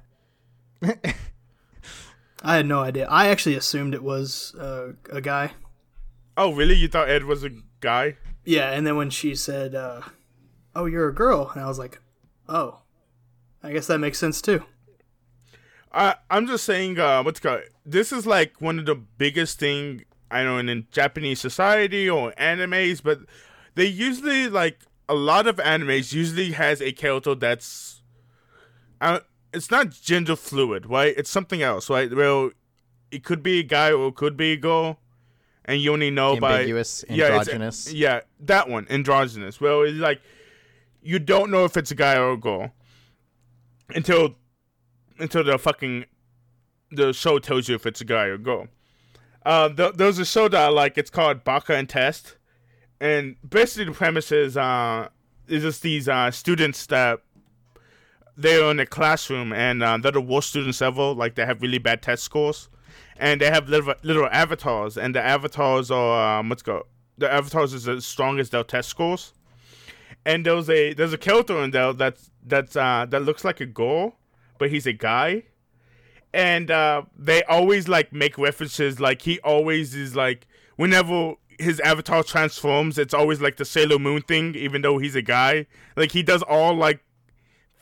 [2.43, 3.07] I had no idea.
[3.09, 5.53] I actually assumed it was uh, a guy.
[6.37, 6.75] oh, really?
[6.75, 7.51] You thought Ed was a
[7.81, 8.17] guy?
[8.45, 10.01] Yeah, and then when she said, uh,
[10.75, 12.01] "Oh, you're a girl," and I was like,
[12.49, 12.81] "Oh,
[13.63, 14.65] I guess that makes sense too."
[15.93, 17.61] I I'm just saying, uh, what's called?
[17.87, 22.33] This is like one of the biggest thing I know in, in Japanese society or
[22.33, 23.21] animes, but
[23.75, 28.03] they usually like a lot of animes usually has a character that's,
[29.01, 29.21] uh,
[29.53, 31.15] it's not gender fluid, right?
[31.17, 32.15] It's something else, right?
[32.15, 32.51] Well,
[33.11, 34.99] it could be a guy or it could be a girl,
[35.65, 37.93] and you only know Ambiguous, by yeah, androgynous.
[37.93, 39.61] yeah, that one, androgynous.
[39.61, 40.21] Well, it's like
[41.03, 42.73] you don't know if it's a guy or a girl
[43.95, 44.37] until
[45.19, 46.07] until the fucking
[46.91, 48.69] the show tells you if it's a guy or a girl.
[49.45, 50.97] Uh, th- there's a show that I like.
[50.97, 52.37] It's called Baka and Test,
[53.01, 55.09] and basically the premise is uh,
[55.49, 57.21] is just these uh, students that
[58.37, 61.13] they're in a classroom and uh, they're the worst students ever.
[61.13, 62.69] Like they have really bad test scores,
[63.17, 66.87] and they have little little avatars, and the avatars are um, let's go.
[67.19, 69.33] The avatars is as strong as their test scores,
[70.25, 73.67] and there's a there's a character in there that's that's uh, that looks like a
[73.67, 74.17] girl,
[74.59, 75.45] but he's a guy
[76.35, 82.23] and uh, they always like make references like he always is like whenever his avatar
[82.23, 85.67] transforms it's always like the sailor moon thing even though he's a guy
[85.97, 87.01] like he does all like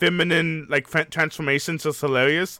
[0.01, 2.59] feminine like fa- transformations is hilarious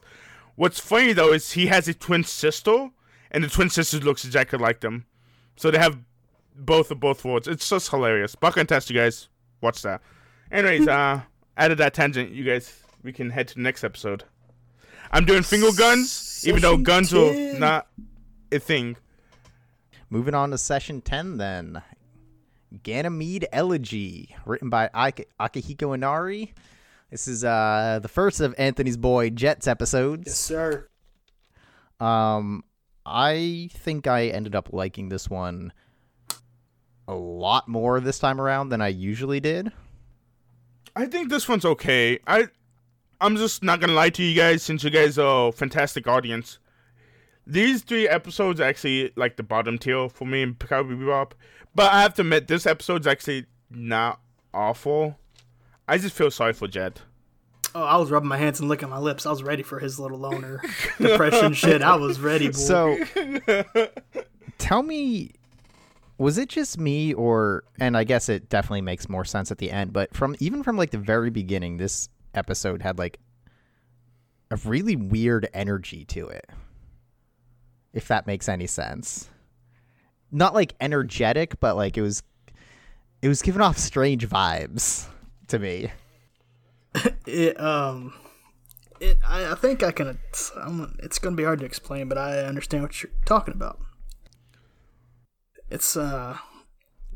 [0.55, 2.89] what's funny though is he has a twin sister
[3.31, 5.05] and the twin sister looks exactly like them
[5.55, 5.97] so they have
[6.55, 9.27] both of both worlds it's just hilarious Baka and Test you guys
[9.61, 10.01] watch that
[10.51, 11.21] anyways uh
[11.57, 14.23] out of that tangent you guys we can head to the next episode
[15.13, 17.55] I'm doing finger guns, even though guns 10.
[17.55, 17.87] are not
[18.51, 18.95] a thing.
[20.09, 21.81] Moving on to session 10 then.
[22.83, 26.53] Ganymede Elegy, written by Ak- Akihiko Inari.
[27.11, 30.23] This is uh, the first of Anthony's Boy Jets episodes.
[30.27, 30.87] Yes, sir.
[31.99, 32.63] Um,
[33.05, 35.73] I think I ended up liking this one
[37.09, 39.73] a lot more this time around than I usually did.
[40.95, 42.19] I think this one's okay.
[42.25, 42.47] I,
[43.19, 46.59] I'm just not gonna lie to you guys, since you guys are a fantastic audience.
[47.45, 51.31] These three episodes actually like the bottom tier for me in Cowboy Bebop,
[51.75, 54.21] but I have to admit this episode's actually not
[54.53, 55.17] awful.
[55.91, 57.01] I just feel sorry for Jet.
[57.75, 59.25] Oh, I was rubbing my hands and licking my lips.
[59.25, 60.61] I was ready for his little loner
[60.97, 61.81] depression shit.
[61.81, 62.47] I was ready.
[62.47, 62.53] Boy.
[62.53, 62.97] So,
[64.57, 65.31] tell me,
[66.17, 69.69] was it just me, or and I guess it definitely makes more sense at the
[69.69, 73.19] end, but from even from like the very beginning, this episode had like
[74.49, 76.49] a really weird energy to it.
[77.91, 79.27] If that makes any sense.
[80.31, 82.23] Not like energetic, but like it was
[83.21, 85.09] it was giving off strange vibes
[85.51, 85.91] to me.
[87.25, 88.13] it um
[88.99, 90.19] it I, I think I can
[90.57, 93.79] I'm, it's gonna be hard to explain but I understand what you're talking about
[95.69, 96.37] it's uh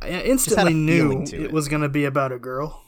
[0.02, 1.52] I instantly knew it it.
[1.52, 2.82] was gonna be about a girl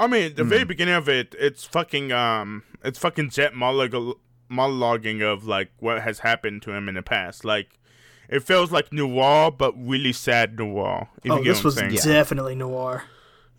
[0.00, 4.14] I mean, the very beginning of it, it's fucking um, it's fucking Jet monolog-
[4.48, 7.44] monologuing of like what has happened to him in the past.
[7.44, 7.80] Like,
[8.28, 11.08] it feels like noir, but really sad noir.
[11.24, 12.14] If oh this was I'm saying.
[12.14, 13.06] definitely noir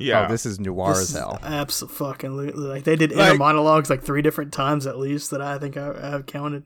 [0.02, 0.26] Oh, yeah.
[0.26, 1.40] Oh, this is noir this as hell.
[1.44, 5.76] absolutely like they did Like- monologues like three different times at least that I think
[5.78, 6.64] I, I have counted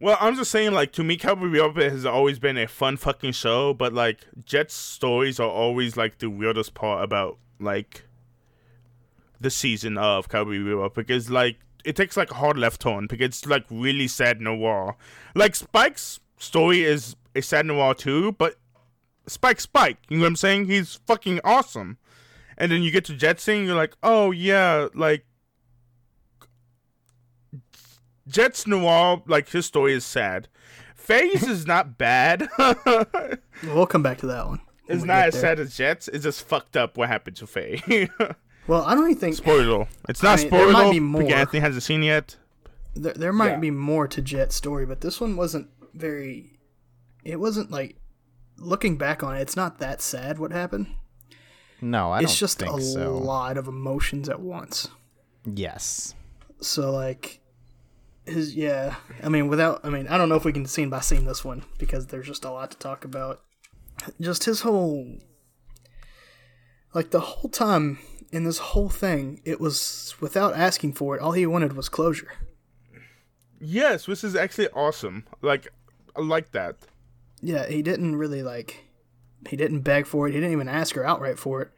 [0.00, 3.32] Well, I'm just saying, like to me, Cowboy Bebop has always been a fun fucking
[3.32, 8.04] show, but like Jet's stories are always like the weirdest part about like
[9.40, 13.26] the season of Cowboy Bebop because like it takes like a hard left turn because
[13.26, 14.96] it's like really sad noir.
[15.34, 18.56] Like Spike's story is a sad noir too, but
[19.26, 20.66] Spike Spike, you know what I'm saying?
[20.66, 21.98] He's fucking awesome.
[22.60, 25.24] And then you get to Jet Sing, you're like, oh yeah, like
[28.26, 30.48] Jet's noir, like his story is sad.
[30.94, 32.48] Faye's is not bad.
[33.64, 34.60] We'll come back to that one.
[34.86, 35.40] it's not as there.
[35.42, 36.06] sad as Jet's.
[36.06, 38.08] It's just fucked up what happened to Faye.
[38.68, 39.86] Well, I don't even think spoiler.
[40.10, 41.34] It's not I mean, there might spoiler be because more.
[41.38, 42.36] Anthony hasn't seen yet.
[42.94, 43.58] there, there might Yeah.
[43.60, 46.58] be more to Jet's story, but this one wasn't very.
[47.24, 47.96] It wasn't like
[48.58, 49.40] looking back on it.
[49.40, 50.88] It's not that sad what happened.
[51.80, 53.16] No, I it's don't just think a so.
[53.16, 54.88] lot of emotions at once.
[55.44, 56.14] Yes.
[56.60, 57.40] So like
[58.26, 61.00] his yeah, I mean without I mean I don't know if we can scene by
[61.00, 63.42] scene this one because there's just a lot to talk about.
[64.20, 65.18] Just his whole
[66.94, 67.98] like the whole time
[68.30, 72.32] in this whole thing, it was without asking for it, all he wanted was closure.
[73.60, 75.24] Yes, which is actually awesome.
[75.42, 75.68] Like,
[76.14, 76.76] I like that.
[77.40, 78.84] Yeah, he didn't really like
[79.48, 81.70] he didn't beg for it, he didn't even ask her outright for it.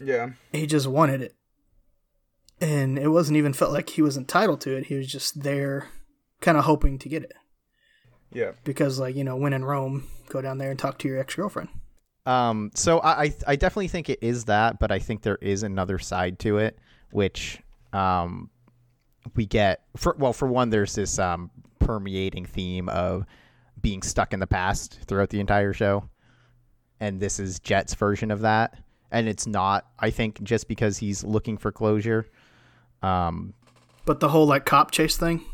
[0.00, 0.30] Yeah.
[0.52, 1.34] He just wanted it.
[2.60, 4.86] And it wasn't even felt like he was entitled to it.
[4.86, 5.88] He was just there
[6.40, 7.34] kind of hoping to get it.
[8.30, 8.52] Yeah.
[8.62, 11.70] because like you know when in rome go down there and talk to your ex-girlfriend
[12.26, 15.62] Um, so I, I I definitely think it is that, but I think there is
[15.62, 16.78] another side to it,
[17.10, 17.58] which
[17.94, 18.50] um,
[19.34, 19.84] we get.
[19.96, 23.24] For, well, for one, there's this um, permeating theme of
[23.80, 26.04] being stuck in the past throughout the entire show,
[27.00, 28.78] and this is Jet's version of that.
[29.10, 32.26] And it's not, I think, just because he's looking for closure.
[33.02, 33.54] Um,
[34.04, 35.44] but the whole like cop chase thing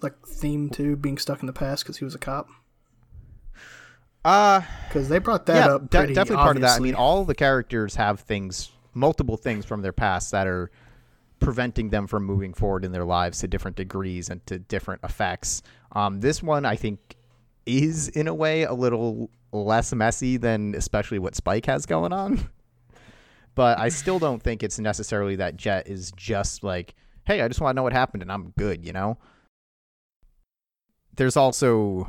[0.00, 2.48] like theme to being stuck in the past because he was a cop
[4.24, 6.76] uh, because they brought that yeah, up de- definitely part of that.
[6.76, 10.70] I mean, all the characters have things, multiple things from their past that are
[11.40, 15.62] preventing them from moving forward in their lives to different degrees and to different effects.
[15.90, 17.16] Um, this one, I think,
[17.66, 22.48] is in a way a little less messy than especially what Spike has going on.
[23.54, 26.94] But I still don't think it's necessarily that Jet is just like,
[27.26, 29.18] hey, I just want to know what happened and I'm good, you know?
[31.16, 32.08] There's also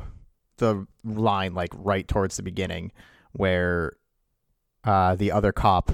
[0.56, 2.92] the line like right towards the beginning
[3.32, 3.92] where
[4.84, 5.92] uh, the other cop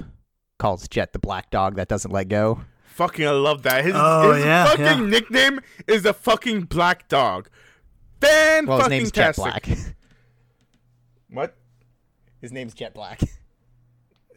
[0.58, 2.60] calls Jet the black dog that doesn't let go.
[2.84, 3.84] Fucking, I love that.
[3.84, 5.00] His, Oh, his yeah, fucking yeah.
[5.00, 7.48] nickname is the fucking black dog.
[8.20, 9.34] Fan Well, his fucking name's Jet.
[9.36, 9.68] Black.
[11.30, 11.56] What?
[12.40, 13.20] his name's Jet Black.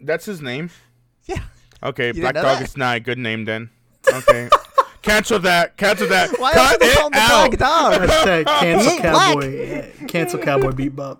[0.01, 0.69] That's his name?
[1.25, 1.39] Yeah.
[1.81, 2.67] Okay, didn't Black know Dog that?
[2.67, 3.69] is not a good name then.
[4.11, 4.49] Okay.
[5.01, 5.77] cancel that.
[5.77, 6.37] Cancel that.
[6.37, 7.57] Why Cut do people it call him the out.
[7.57, 8.09] black dog?
[8.09, 9.33] Hashtag cancel ain't black.
[9.33, 11.19] cowboy yeah, cancel cowboy bebop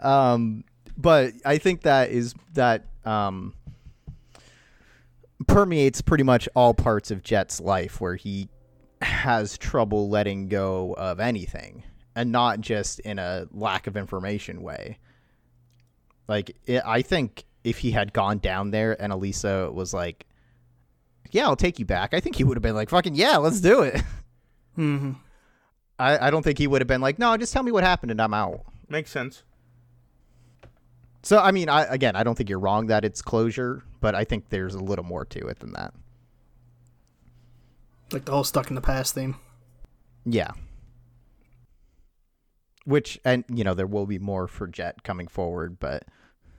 [0.00, 0.64] um,
[0.96, 3.54] but I think that is that um,
[5.46, 8.48] permeates pretty much all parts of Jet's life, where he
[9.02, 11.84] has trouble letting go of anything,
[12.14, 14.98] and not just in a lack of information way.
[16.26, 20.26] Like it, I think if he had gone down there and Elisa was like,
[21.30, 23.60] "Yeah, I'll take you back," I think he would have been like, "Fucking yeah, let's
[23.60, 24.02] do it."
[24.74, 25.12] hmm
[25.98, 28.10] I, I don't think he would have been like, "No, just tell me what happened
[28.10, 29.42] and I'm out." Makes sense.
[31.22, 34.24] So I mean, I again, I don't think you're wrong that it's closure, but I
[34.24, 35.92] think there's a little more to it than that.
[38.12, 39.36] Like the whole stuck in the past theme
[40.24, 40.50] Yeah.
[42.84, 46.04] Which and you know there will be more for Jet coming forward, but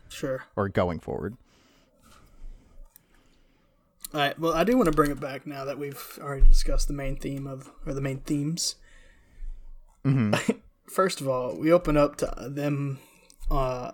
[0.09, 1.37] sure or going forward.
[4.13, 6.87] all right well i do want to bring it back now that we've already discussed
[6.87, 8.75] the main theme of or the main themes
[10.05, 10.33] Mm-hmm.
[10.89, 12.97] first of all we open up to them
[13.51, 13.91] uh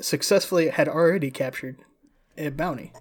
[0.00, 1.78] successfully had already captured
[2.38, 2.92] a bounty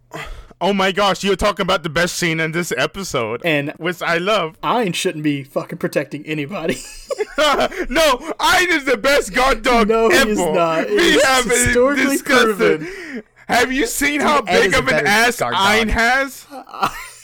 [0.62, 4.18] Oh my gosh, you're talking about the best scene in this episode, and which I
[4.18, 4.58] love.
[4.64, 6.78] Ein shouldn't be fucking protecting anybody.
[7.38, 10.30] no, Ein is the best guard dog No, he ever.
[10.30, 10.90] is not.
[10.90, 12.88] We It's have historically discussed proven.
[13.18, 13.26] it.
[13.48, 16.46] Have you seen how Ed big of an ass guard Ein has?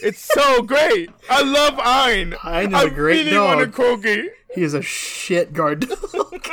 [0.03, 1.11] It's so great.
[1.29, 2.33] I love Ein.
[2.43, 3.75] Ein is I a great really want a dog.
[4.01, 4.25] corgi.
[4.55, 6.47] he is a shit guard dog.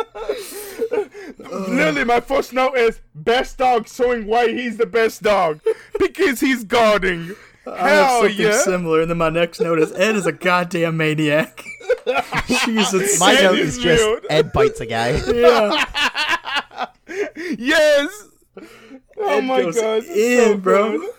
[1.38, 5.60] Literally, my first note is best dog showing why he's the best dog
[5.98, 7.34] because he's guarding.
[7.66, 8.58] I have something yeah!
[8.62, 11.62] similar, and then my next note is Ed is a goddamn maniac.
[12.64, 13.20] Jesus.
[13.20, 14.26] My Ed note is is just weird.
[14.28, 15.10] Ed bites a guy.
[15.32, 15.84] yeah.
[17.58, 18.28] Yes.
[19.16, 20.98] Oh Ed my goes god, in, so bro.
[20.98, 21.10] good.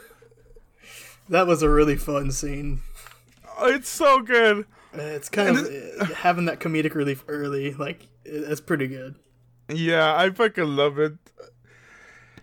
[1.29, 2.81] That was a really fun scene.
[3.61, 4.65] It's so good.
[4.93, 5.65] Uh, It's kind of
[6.01, 9.15] uh, having that comedic relief early, like it- it's pretty good.
[9.69, 11.13] Yeah, I fucking love it.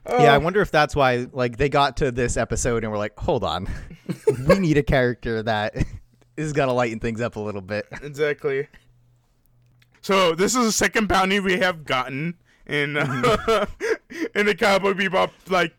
[0.09, 3.19] Yeah, I wonder if that's why like they got to this episode and were like,
[3.19, 3.69] hold on,
[4.49, 5.75] we need a character that
[6.37, 7.87] is gonna lighten things up a little bit.
[8.03, 8.67] Exactly.
[10.01, 12.35] So this is the second bounty we have gotten
[12.67, 13.67] in uh,
[14.35, 15.31] in the Cowboy Bebop.
[15.49, 15.75] Like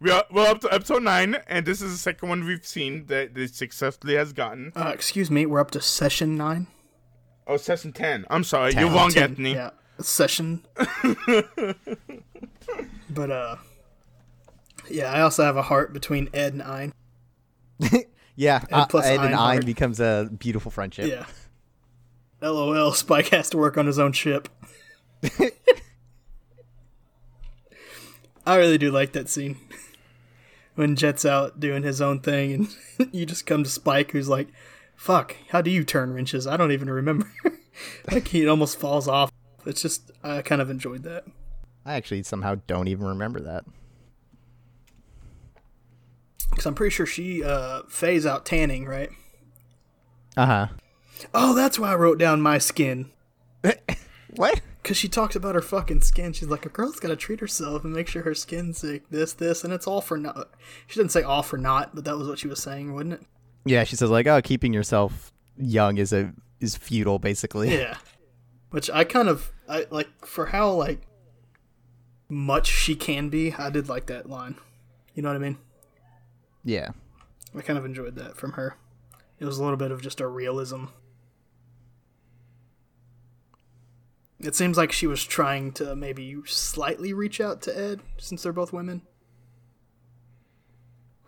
[0.00, 3.06] we are we're up to episode nine, and this is the second one we've seen
[3.06, 4.72] that this successfully has gotten.
[4.74, 6.66] Uh, excuse me, we're up to session nine.
[7.46, 8.26] Oh, session ten.
[8.30, 8.86] I'm sorry, Ten.
[8.86, 9.54] you're wrong, Ten, Anthony.
[9.54, 9.70] Yeah,
[10.00, 10.64] session.
[13.10, 13.56] but uh,
[14.88, 16.92] yeah, I also have a heart between Ed and Ein.
[18.36, 19.56] Yeah, uh, plus Ed and Ironheart.
[19.56, 21.10] Ein becomes a beautiful friendship.
[21.10, 21.26] Yeah.
[22.40, 22.92] LOL.
[22.92, 24.48] Spike has to work on his own ship.
[28.46, 29.58] I really do like that scene
[30.74, 32.54] when Jet's out doing his own thing,
[32.98, 34.48] and you just come to Spike, who's like,
[35.00, 36.46] "Fuck, how do you turn wrenches?
[36.46, 37.32] I don't even remember."
[38.10, 39.32] like he almost falls off.
[39.64, 41.24] It's just I kind of enjoyed that.
[41.86, 43.64] I actually somehow don't even remember that.
[46.50, 49.08] Because I'm pretty sure she uh, Faye's out tanning, right?
[50.36, 50.66] Uh huh.
[51.32, 53.10] Oh, that's why I wrote down my skin.
[54.36, 54.60] What?
[54.82, 56.32] Because she talks about her fucking skin.
[56.32, 59.32] She's like, a girl's got to treat herself and make sure her skin's like this,
[59.32, 60.50] this, and it's all for not.
[60.86, 63.26] She didn't say all for naught, but that was what she was saying, wouldn't it?
[63.64, 67.76] Yeah, she says like, oh, keeping yourself young is a is futile, basically.
[67.76, 67.96] Yeah.
[68.70, 71.02] Which I kind of I like for how like
[72.28, 73.52] much she can be.
[73.52, 74.56] I did like that line.
[75.14, 75.58] You know what I mean?
[76.64, 76.90] Yeah.
[77.56, 78.76] I kind of enjoyed that from her.
[79.38, 80.84] It was a little bit of just a realism.
[84.38, 88.52] It seems like she was trying to maybe slightly reach out to Ed since they're
[88.52, 89.02] both women.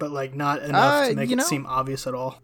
[0.03, 2.41] But like not enough Uh, to make you it know- seem obvious at all.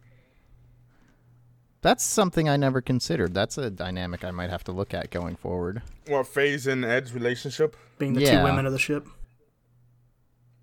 [1.83, 3.35] That's something I never considered.
[3.35, 5.83] That's a dynamic I might have to look at going forward.
[6.07, 7.77] What Faye's and Ed's relationship?
[7.99, 8.39] being the Yeah.
[8.39, 9.09] two women of the ship.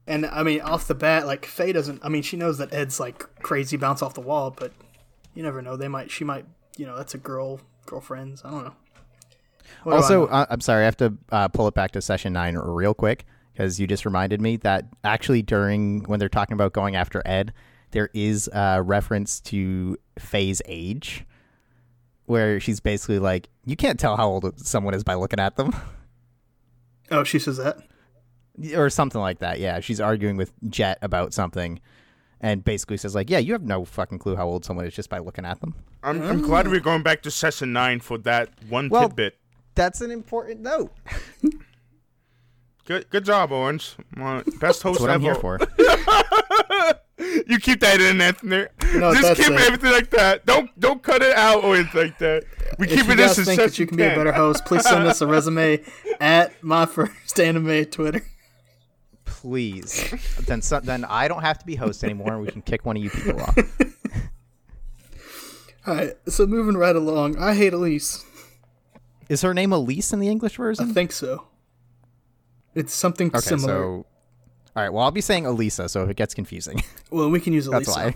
[0.08, 2.00] And I mean, off the bat, like Faye doesn't.
[2.02, 4.72] I mean, she knows that Ed's like crazy, bounce off the wall, but
[5.34, 5.76] you never know.
[5.76, 6.12] They might.
[6.12, 6.46] She might.
[6.78, 8.42] You know, that's a girl, girlfriends.
[8.46, 8.76] I don't know.
[9.84, 10.32] What do I also, know?
[10.32, 13.26] uh, I'm sorry, I have to uh, pull it back to session nine real quick
[13.56, 17.54] because you just reminded me that actually during when they're talking about going after Ed,
[17.92, 21.26] there is a reference to Faye's age,
[22.26, 25.74] where she's basically like, "You can't tell how old someone is by looking at them,"
[27.12, 27.78] oh, she says that.
[28.76, 29.60] or something like that.
[29.60, 31.80] Yeah, she's arguing with Jet about something.
[32.42, 35.10] And basically says like, yeah, you have no fucking clue how old someone is just
[35.10, 35.74] by looking at them.
[36.04, 39.38] I'm, I'm glad we're going back to session nine for that one Well- tidbit.
[39.74, 40.92] That's an important note.
[42.86, 43.96] Good, good job, Orange.
[44.60, 45.34] Best host That's what I'm ever.
[45.34, 45.60] here for.
[47.48, 48.66] You keep that in, Anthony.
[48.96, 49.60] No, Just keep it.
[49.62, 50.46] everything like that.
[50.46, 52.44] Don't don't cut it out or anything like that.
[52.78, 54.66] We If keep you it guys in think that you can be a better host,
[54.66, 55.82] please send us a resume
[56.20, 58.22] at my first anime Twitter.
[59.24, 60.14] Please.
[60.46, 62.98] then so, then I don't have to be host anymore, and we can kick one
[62.98, 63.58] of you people off.
[65.88, 68.26] All right, so moving right along, I hate Elise.
[69.30, 70.90] Is her name Elise in the English version?
[70.90, 71.48] I think so.
[72.76, 73.68] It's something Okay, similar.
[73.74, 74.06] so
[74.76, 74.90] all right.
[74.92, 77.80] Well, I'll be saying Elisa, so if it gets confusing, Well, we can use Elisa.
[77.92, 78.16] that's why.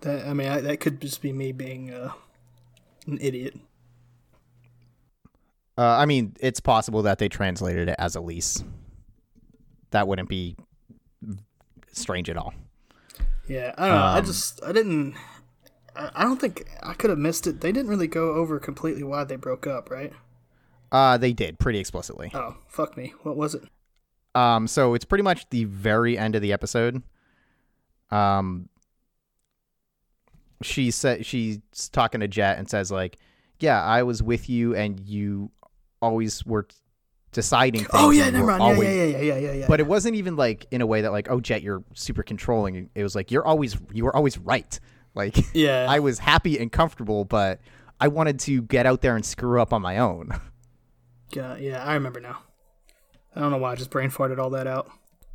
[0.00, 2.12] That, I mean, I, that could just be me being uh,
[3.06, 3.54] an idiot.
[5.78, 8.64] Uh, I mean, it's possible that they translated it as Elise.
[9.90, 10.56] That wouldn't be
[11.92, 12.54] strange at all.
[13.46, 14.02] Yeah, I don't know.
[14.02, 15.14] I Um, just I didn't.
[15.94, 17.60] I, I don't think I could have missed it.
[17.60, 20.12] They didn't really go over completely why they broke up, right?
[20.96, 22.30] Uh, they did pretty explicitly.
[22.32, 23.12] Oh fuck me.
[23.22, 23.64] What was it?
[24.34, 27.02] Um, so it's pretty much the very end of the episode.
[28.10, 28.70] Um,
[30.62, 31.58] she said she's
[31.92, 33.18] talking to Jet and says like,
[33.60, 35.50] "Yeah, I was with you, and you
[36.00, 36.66] always were
[37.32, 37.90] deciding things.
[37.92, 38.60] Oh yeah, never mind.
[38.60, 39.66] Yeah, always- yeah, yeah, yeah, yeah, yeah.
[39.68, 42.88] But it wasn't even like in a way that like, oh Jet, you're super controlling.
[42.94, 44.80] It was like you're always you were always right.
[45.14, 47.60] Like yeah, I was happy and comfortable, but
[48.00, 50.30] I wanted to get out there and screw up on my own.
[51.32, 51.84] yeah, yeah.
[51.84, 52.38] I remember now.
[53.34, 54.90] I don't know why I just brain farted all that out.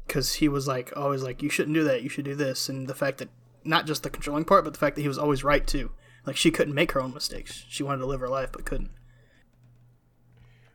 [0.07, 2.03] Because he was like always like, you shouldn't do that.
[2.03, 2.67] You should do this.
[2.69, 3.29] And the fact that
[3.63, 5.91] not just the controlling part, but the fact that he was always right too.
[6.25, 7.65] Like she couldn't make her own mistakes.
[7.69, 8.91] She wanted to live her life, but couldn't.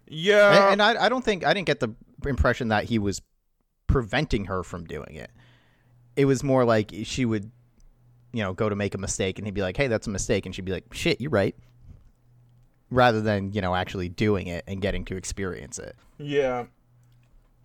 [0.07, 0.71] Yeah.
[0.71, 1.91] and, and I, I don't think I didn't get the
[2.25, 3.21] impression that he was
[3.87, 5.31] preventing her from doing it.
[6.17, 7.51] It was more like she would,
[8.33, 10.47] you know, go to make a mistake and he'd be like, "Hey, that's a mistake,"
[10.47, 11.55] and she'd be like, "Shit, you're right."
[12.91, 15.97] Rather than you know actually doing it and getting to experience it.
[16.19, 16.67] Yeah.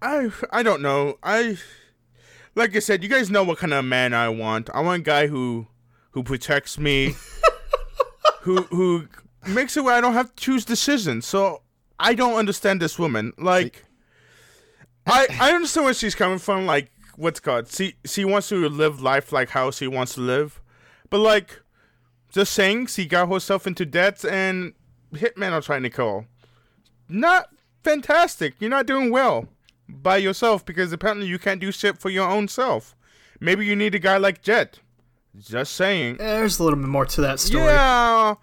[0.02, 1.18] I I don't know.
[1.22, 1.58] I
[2.56, 4.70] like I said, you guys know what kind of man I want.
[4.74, 5.68] I want a guy who
[6.12, 7.16] who protects me,
[8.42, 9.08] who who
[9.48, 11.26] makes it where I don't have to choose decisions.
[11.26, 11.62] So
[12.00, 13.34] I don't understand this woman.
[13.38, 13.86] Like,
[15.06, 16.66] I I understand where she's coming from.
[16.66, 17.70] Like, what's called?
[17.72, 20.62] She she wants to live life like how she wants to live,
[21.10, 21.62] but like,
[22.32, 24.74] just saying, she got herself into debt and
[25.14, 26.26] hitmen are trying to call.
[27.08, 27.50] Not
[27.84, 28.56] fantastic.
[28.60, 29.48] You're not doing well
[29.88, 32.96] by yourself because apparently you can't do shit for your own self.
[33.40, 34.80] Maybe you need a guy like Jet.
[35.40, 36.16] Just saying.
[36.16, 37.66] Eh, there's a little bit more to that story.
[37.66, 38.36] Yeah,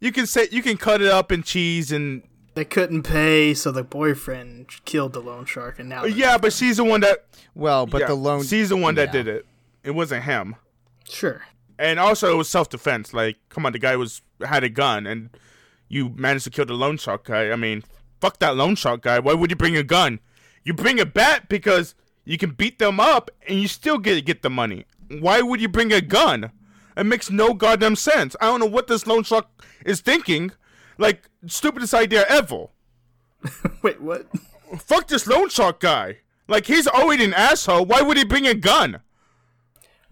[0.00, 2.22] you can say you can cut it up in cheese and
[2.54, 6.76] They couldn't pay, so the boyfriend killed the loan shark, and now yeah, but she's
[6.76, 7.26] the one that.
[7.54, 8.44] Well, but yeah, the loan.
[8.44, 9.12] She's the one that yeah.
[9.12, 9.46] did it.
[9.82, 10.56] It wasn't him.
[11.08, 11.42] sure.
[11.80, 13.12] And also, it was self defense.
[13.14, 15.30] Like, come on, the guy was had a gun, and
[15.88, 17.50] you managed to kill the loan shark guy.
[17.50, 17.82] I mean,
[18.20, 19.18] fuck that loan shark guy.
[19.18, 20.20] Why would you bring a gun?
[20.64, 24.42] You bring a bat because you can beat them up, and you still get get
[24.42, 24.84] the money.
[25.08, 26.52] Why would you bring a gun?
[26.96, 28.34] It makes no goddamn sense.
[28.40, 29.46] I don't know what this loan shark
[29.86, 30.50] is thinking.
[30.98, 32.66] Like, stupidest idea ever.
[33.82, 34.26] Wait, what?
[34.78, 36.18] Fuck this loan shark guy.
[36.48, 37.84] Like, he's already an asshole.
[37.84, 39.00] Why would he bring a gun?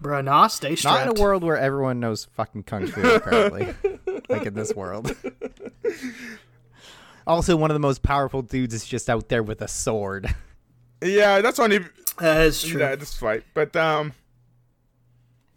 [0.00, 1.06] Bruh, nah, stay strapped.
[1.06, 3.74] Not in a world where everyone knows fucking kung fu, apparently.
[4.28, 5.14] like in this world.
[7.26, 10.34] also, one of the most powerful dudes is just out there with a sword.
[11.02, 11.80] Yeah, that's only
[12.18, 12.80] That is true.
[12.80, 13.44] Yeah, this fight.
[13.54, 14.12] But um,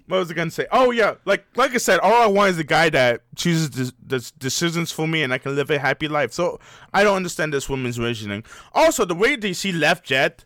[0.10, 0.66] what was I gonna say?
[0.72, 3.94] Oh yeah, like like I said, all I want is a guy that chooses the,
[4.06, 6.34] the decisions for me, and I can live a happy life.
[6.34, 6.60] So
[6.94, 8.44] I don't understand this woman's reasoning.
[8.74, 10.44] Also, the way that she left Jet,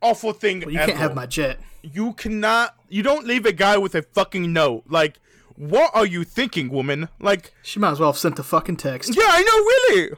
[0.00, 0.60] awful thing.
[0.60, 0.92] Well, you ever.
[0.92, 1.60] can't have my jet.
[1.82, 2.74] You cannot.
[2.88, 4.84] You don't leave a guy with a fucking note.
[4.88, 5.20] Like,
[5.58, 7.08] what are you thinking, woman?
[7.20, 9.14] Like, She might as well have sent a fucking text.
[9.16, 10.10] yeah, I know, really.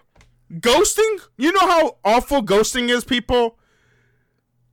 [0.60, 1.28] Ghosting?
[1.36, 3.56] You know how awful ghosting is, people.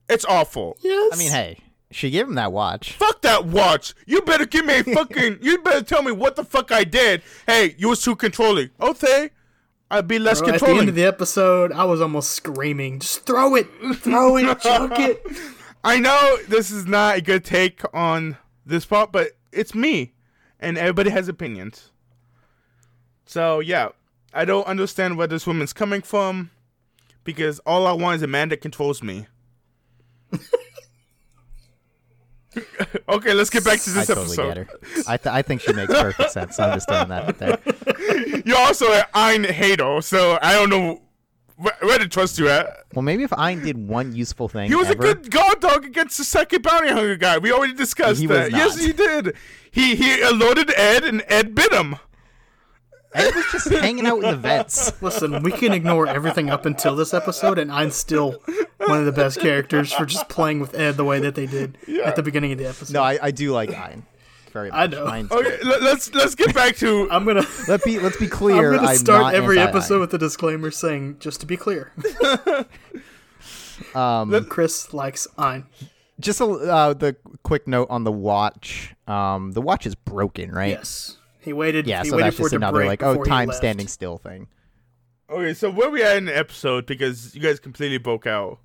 [0.08, 0.76] It's awful.
[0.80, 1.10] Yes.
[1.12, 1.58] I mean, hey,
[1.90, 2.92] she gave him that watch.
[2.92, 3.94] Fuck that watch.
[4.06, 5.38] You better give me a fucking.
[5.42, 7.22] you better tell me what the fuck I did.
[7.46, 8.70] Hey, you was too controlling.
[8.80, 9.30] Okay,
[9.90, 13.24] I'd be less Bro, at the end of the episode, I was almost screaming, "Just
[13.26, 13.66] throw it,
[13.96, 15.24] throw it, chuck it."
[15.84, 20.12] I know this is not a good take on this part, but it's me,
[20.60, 21.90] and everybody has opinions.
[23.26, 23.90] So yeah,
[24.32, 26.50] I don't understand where this woman's coming from,
[27.24, 29.26] because all I want is a man that controls me.
[33.08, 34.54] okay, let's get back to this I totally episode.
[34.54, 35.02] get her.
[35.06, 36.58] I, th- I think she makes perfect sense.
[36.58, 37.58] I'm just throwing that out there.
[38.46, 41.02] You're also an Ein hater, so I don't know
[41.58, 42.84] where, where to trust you at.
[42.94, 45.84] Well, maybe if Ein did one useful thing He was ever, a good guard dog
[45.84, 47.38] against the second bounty hunter guy.
[47.38, 48.52] We already discussed He was that.
[48.52, 49.34] Yes, he did.
[49.70, 51.96] He he alerted Ed, and Ed bit him.
[53.14, 54.92] Ed was just hanging out in the vents.
[55.02, 58.42] Listen, we can ignore everything up until this episode, and I'm still
[58.76, 61.78] one of the best characters for just playing with Ed the way that they did
[62.04, 62.92] at the beginning of the episode.
[62.92, 64.04] No, I, I do like Ein.
[64.52, 64.78] Very much.
[64.78, 65.06] I know.
[65.06, 65.66] Ein's Okay, good.
[65.66, 67.08] let, us let's get back to.
[67.10, 67.44] I'm gonna.
[67.68, 68.72] Let be let's be clear.
[68.72, 69.76] I'm gonna I'm start not every anti-Ein.
[69.76, 71.92] episode with a disclaimer saying, just to be clear,
[73.94, 75.66] Um, Chris likes Ein.
[76.18, 78.94] just a, uh, the quick note on the watch.
[79.06, 80.70] Um, the watch is broken, right?
[80.70, 81.86] Yes, he waited.
[81.86, 84.48] Yeah, he so waited that's just another like oh time standing still thing.
[85.30, 88.58] Okay, so where we at in the episode because you guys completely broke out.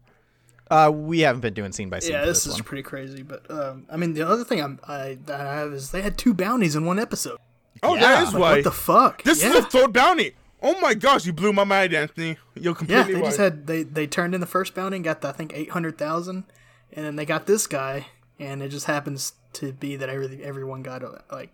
[0.72, 2.14] Uh, we haven't been doing scene by scene.
[2.14, 2.64] Yeah, this this is one.
[2.64, 3.22] pretty crazy.
[3.22, 6.34] But um, I mean, the other thing I'm, I I have is they had two
[6.34, 7.38] bounties in one episode.
[7.84, 8.02] Oh, Yeah.
[8.02, 8.52] that is Like, why.
[8.56, 9.24] what the fuck?
[9.24, 9.50] this yeah.
[9.50, 10.34] is the third bounty.
[10.62, 12.38] Oh my gosh, you blew my mind, Anthony.
[12.56, 12.96] You're completely.
[12.96, 15.28] Yeah, completely they just had they they turned in the first bounty and got the,
[15.28, 16.46] I think eight hundred thousand,
[16.94, 18.08] and then they got this guy,
[18.40, 21.50] and it just happens to be that every everyone got uh, like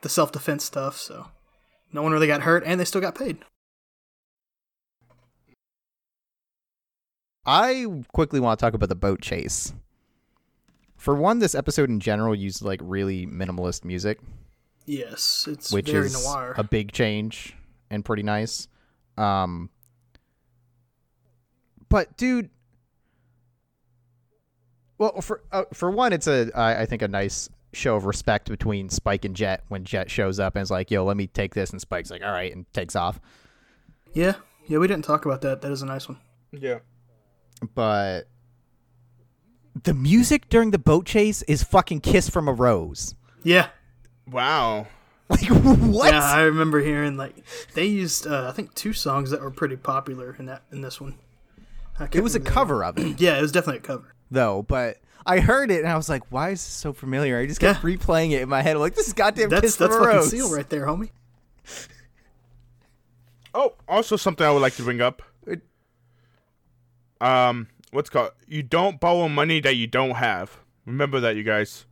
[0.00, 1.28] the self defense stuff, so
[1.92, 3.38] no one really got hurt, and they still got paid.
[7.46, 9.72] I quickly want to talk about the boat chase.
[10.96, 14.18] For one, this episode in general used like really minimalist music,
[14.86, 16.54] Yes, it's which very is noir.
[16.56, 17.54] a big change
[17.90, 18.68] and pretty nice.
[19.18, 19.70] Um,
[21.88, 22.50] but dude,
[24.98, 28.48] well, for uh, for one, it's a I I think a nice show of respect
[28.48, 31.54] between Spike and Jet when Jet shows up and is like, "Yo, let me take
[31.54, 33.20] this," and Spike's like, "All right," and takes off.
[34.12, 34.34] yeah,
[34.66, 35.60] yeah, we didn't talk about that.
[35.62, 36.18] That is a nice one.
[36.52, 36.78] Yeah.
[37.74, 38.28] But
[39.82, 43.68] the music during the boat chase is fucking "Kiss from a Rose." Yeah,
[44.30, 44.86] Wow.
[45.30, 46.12] Like what?
[46.12, 47.34] yeah, I remember hearing like
[47.72, 51.00] they used uh, I think two songs that were pretty popular in that in this
[51.00, 51.14] one.
[52.12, 52.50] It was a remember.
[52.54, 53.18] cover of it.
[53.20, 54.14] Yeah, it was definitely a cover.
[54.30, 57.38] though, but I heard it and I was like, why is this so familiar?
[57.38, 57.90] I just kept Yeah.
[57.96, 58.76] replaying it in my head.
[58.76, 60.30] I'm like, this is goddamn That's Kiss that's from a fucking Rose.
[60.30, 61.10] seal right there, homie.
[63.54, 65.22] Oh, also something I would like to bring up.
[67.24, 68.32] Um, what's called?
[68.46, 70.58] You don't borrow money that you don't have.
[70.86, 71.86] Remember that, you guys.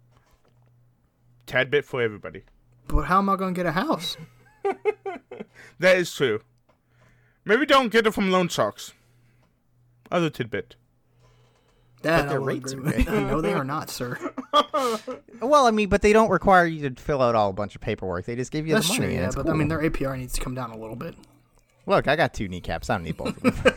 [1.47, 2.43] Tad bit for everybody.
[2.89, 4.17] But how am I gonna get a house?
[5.79, 6.41] That is true.
[7.45, 8.93] Maybe don't get it from loan sharks.
[10.13, 10.77] Other tidbit.
[12.03, 14.19] That their I will rates agree are no, they are not, sir.
[15.41, 17.81] Well, I mean, but they don't require you to fill out all a bunch of
[17.81, 18.27] paperwork.
[18.27, 19.07] They just give you That's the money.
[19.07, 19.53] and Yeah, it's but cool.
[19.53, 21.17] I mean, their APR needs to come down a little bit.
[21.87, 22.89] look, I got two kneecaps.
[22.91, 23.75] I don't need both of them.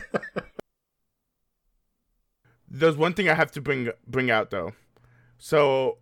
[2.78, 4.72] There's one thing I have to bring bring out though.
[5.38, 5.98] So,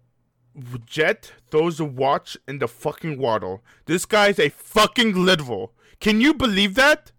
[0.86, 3.58] Jet throws a watch in the fucking water.
[3.86, 5.72] This guy's a fucking literal.
[6.00, 7.12] Can you believe that?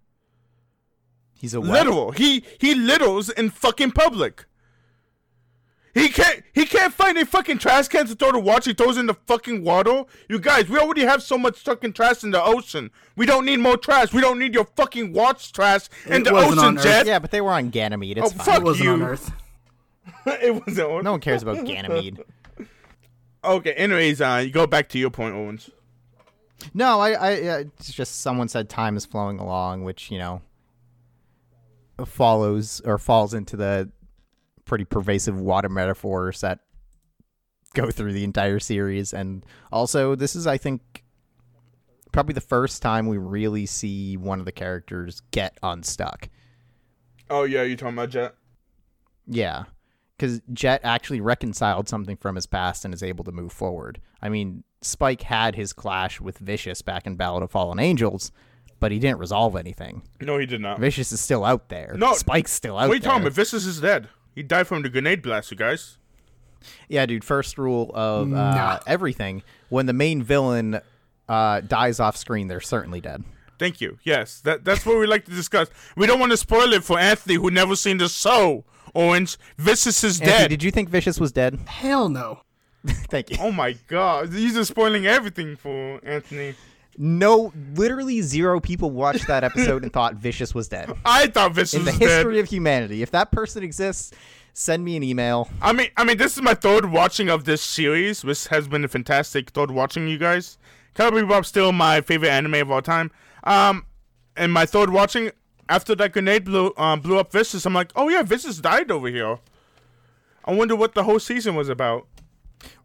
[1.33, 1.69] He's a what?
[1.69, 2.11] Literal.
[2.11, 4.45] He he littles in fucking public.
[5.93, 8.65] He can't he can't find a fucking trash can to throw the watch.
[8.65, 10.03] He throws in the fucking water.
[10.27, 12.91] You guys, we already have so much fucking trash in the ocean.
[13.15, 14.11] We don't need more trash.
[14.11, 16.83] We don't need your fucking watch trash in It the wasn't ocean, on Earth.
[16.83, 17.05] Jet.
[17.07, 18.17] Yeah, but they were on Ganymede.
[18.17, 18.45] It's Oh, fine.
[18.45, 19.17] fuck It wasn't you.
[20.25, 20.89] it wasn't.
[20.89, 22.23] on- No one cares about Ganymede.
[23.43, 23.73] Okay.
[23.73, 25.69] Anyways, uh, you go back to your point, Owens.
[26.73, 30.41] No, I, I, it's just someone said time is flowing along, which you know
[32.05, 33.91] follows or falls into the
[34.65, 36.59] pretty pervasive water metaphors that
[37.75, 41.03] go through the entire series, and also this is, I think,
[42.11, 46.29] probably the first time we really see one of the characters get unstuck.
[47.29, 48.33] Oh yeah, you talking about Jet?
[49.27, 49.65] Yeah.
[50.17, 53.99] Because Jet actually reconciled something from his past and is able to move forward.
[54.21, 58.31] I mean, Spike had his clash with Vicious back in Ballad of Fallen Angels,
[58.79, 60.03] but he didn't resolve anything.
[60.21, 60.79] No, he did not.
[60.79, 61.95] Vicious is still out there.
[61.97, 63.09] No, Spike's still out What are you there.
[63.11, 63.33] talking about?
[63.33, 64.07] Vicious is dead.
[64.33, 65.97] He died from the grenade blast, you guys.
[66.87, 67.23] Yeah, dude.
[67.23, 68.79] First rule of uh, Nah.
[68.87, 70.79] everything: when the main villain
[71.29, 73.23] uh, dies off screen, they're certainly dead.
[73.59, 73.97] Thank you.
[74.03, 75.69] Yes, that that's what we like to discuss.
[75.95, 78.65] We don't want to spoil it for Anthony, who never seen the show.
[78.95, 80.49] Orange, Vicious is Anthony, dead.
[80.49, 81.59] did you think Vicious was dead?
[81.67, 82.39] Hell no.
[82.87, 83.37] Thank you.
[83.41, 86.55] oh my god, these are just spoiling everything for Anthony.
[86.97, 90.91] No, literally zero people watched that episode and thought Vicious was dead.
[91.05, 92.41] I thought Vicious In the history dead.
[92.43, 94.13] of humanity, if that person exists,
[94.53, 95.49] send me an email.
[95.61, 98.85] I mean, I mean, this is my third watching of this series, which has been
[98.85, 100.07] a fantastic third watching.
[100.07, 100.57] You guys,
[100.93, 103.11] Cowboy Bebop still my favorite anime of all time.
[103.43, 103.85] Um,
[104.37, 105.31] and my third watching
[105.69, 109.07] after that grenade blew um, blew up Vicious, I'm like, oh yeah, Vicious died over
[109.07, 109.39] here.
[110.45, 112.07] I wonder what the whole season was about.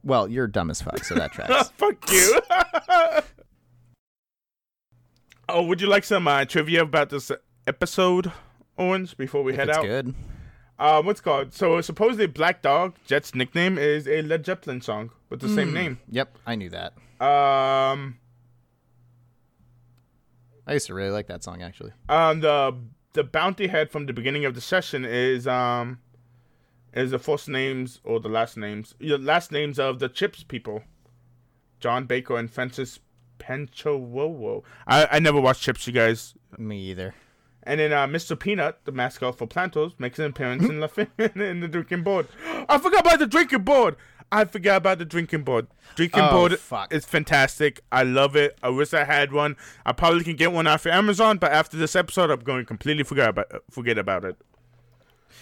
[0.02, 1.68] Well, you're dumb as fuck, so that tracks.
[1.76, 2.40] Fuck you.
[5.48, 7.30] oh, would you like some uh, trivia about this
[7.66, 8.32] episode,
[8.78, 9.84] Owens, before we head it's out?
[9.84, 10.14] good.
[10.78, 11.52] Um, what's called?
[11.52, 15.54] So supposedly Black Dog, Jet's nickname, is a Led Zeppelin song with the Hmm.
[15.54, 16.00] same name.
[16.08, 16.94] Yep, I knew that.
[17.24, 18.16] Um,
[20.66, 21.92] I used to really like that song actually.
[22.08, 22.76] um, the
[23.12, 25.98] the bounty head from the beginning of the session is um,
[26.92, 30.82] is the first names or the last names, the last names of the Chips people,
[31.80, 33.00] John Baker and Francis
[33.38, 34.62] Poncherello.
[34.86, 36.34] I I never watched Chips, you guys.
[36.58, 37.14] Me either.
[37.62, 38.38] And then uh, Mr.
[38.38, 41.08] Peanut, the mascot for Planters, makes an appearance in, the,
[41.50, 42.26] in the drinking board.
[42.68, 43.96] I forgot about the drinking board.
[44.32, 45.66] I forgot about the drinking board.
[45.96, 46.92] Drinking Oh, board fuck.
[46.92, 47.80] is fantastic.
[47.90, 48.56] I love it.
[48.62, 49.56] I wish I had one.
[49.84, 52.64] I probably can get one off of Amazon, but after this episode, I'm going to
[52.64, 54.36] completely forget about forget about it.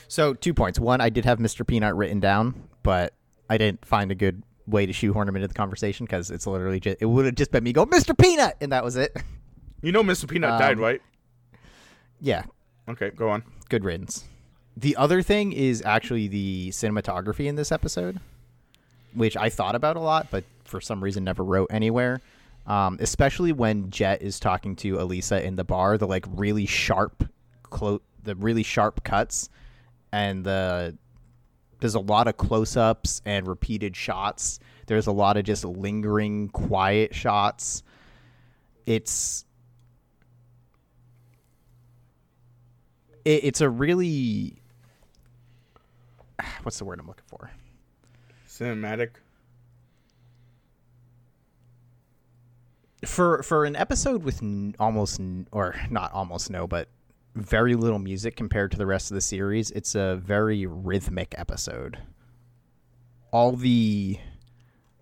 [0.09, 0.81] So two points.
[0.81, 1.67] One, I did have Mr.
[1.67, 3.13] Peanut written down, but
[3.51, 6.81] I didn't find a good way to shoehorn him into the conversation because it's literally
[6.81, 8.17] just it would have just been me go Mr.
[8.17, 9.15] Peanut, and that was it.
[9.83, 10.29] You know, Mr.
[10.29, 11.01] Peanut Um, died, right?
[12.21, 12.43] yeah,
[12.89, 13.45] Okay, go on.
[13.69, 14.25] good riddance.
[14.77, 18.19] The other thing is actually the cinematography in this episode,
[19.15, 22.21] which I thought about a lot, but for some reason never wrote anywhere.
[22.67, 27.25] Um, especially when Jet is talking to Elisa in the bar, the like really sharp,
[27.63, 29.49] clo- the really sharp cuts,
[30.13, 30.97] and the
[31.81, 34.59] there's a lot of close-ups and repeated shots.
[34.87, 37.83] There's a lot of just lingering, quiet shots.
[38.85, 39.45] It's
[43.25, 44.61] it, it's a really
[46.63, 47.51] what's the word I'm looking for?
[48.59, 49.11] Cinematic.
[53.07, 54.43] For for an episode with
[54.81, 55.21] almost
[55.53, 56.89] or not almost no, but
[57.37, 61.99] very little music compared to the rest of the series, it's a very rhythmic episode.
[63.31, 64.19] All the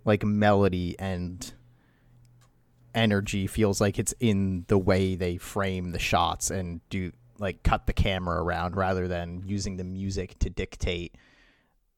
[0.04, 1.52] like melody and
[2.94, 7.86] energy feels like it's in the way they frame the shots and do like cut
[7.86, 11.14] the camera around rather than using the music to dictate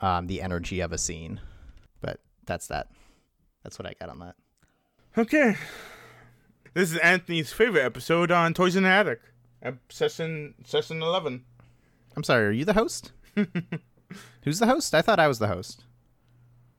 [0.00, 1.40] um, the energy of a scene.
[2.00, 2.88] But that's that.
[3.62, 4.36] That's what I got on that.
[5.16, 5.56] Okay.
[6.74, 9.20] This is Anthony's favorite episode on Toys in the Attic.
[9.88, 11.44] Session session eleven.
[12.16, 13.10] I'm sorry, are you the host?
[14.44, 14.94] Who's the host?
[14.94, 15.84] I thought I was the host.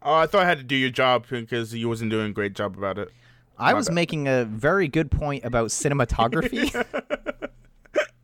[0.02, 2.54] Oh, I thought I had to do your job because you wasn't doing a great
[2.54, 3.10] job about it.
[3.58, 3.96] I My was bad.
[3.96, 6.72] making a very good point about cinematography.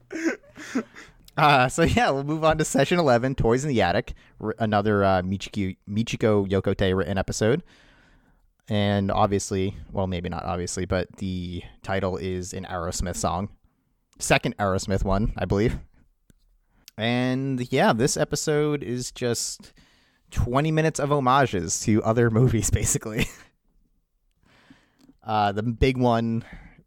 [1.37, 5.03] uh, so yeah, we'll move on to session eleven, "Toys in the Attic," r- another
[5.03, 7.63] uh, Michiko, Michiko Yokote written episode,
[8.67, 13.49] and obviously, well, maybe not obviously, but the title is an Aerosmith song,
[14.19, 15.77] second Aerosmith one, I believe.
[16.97, 19.73] And yeah, this episode is just
[20.31, 23.27] twenty minutes of homages to other movies, basically.
[25.27, 26.45] Uh, the big one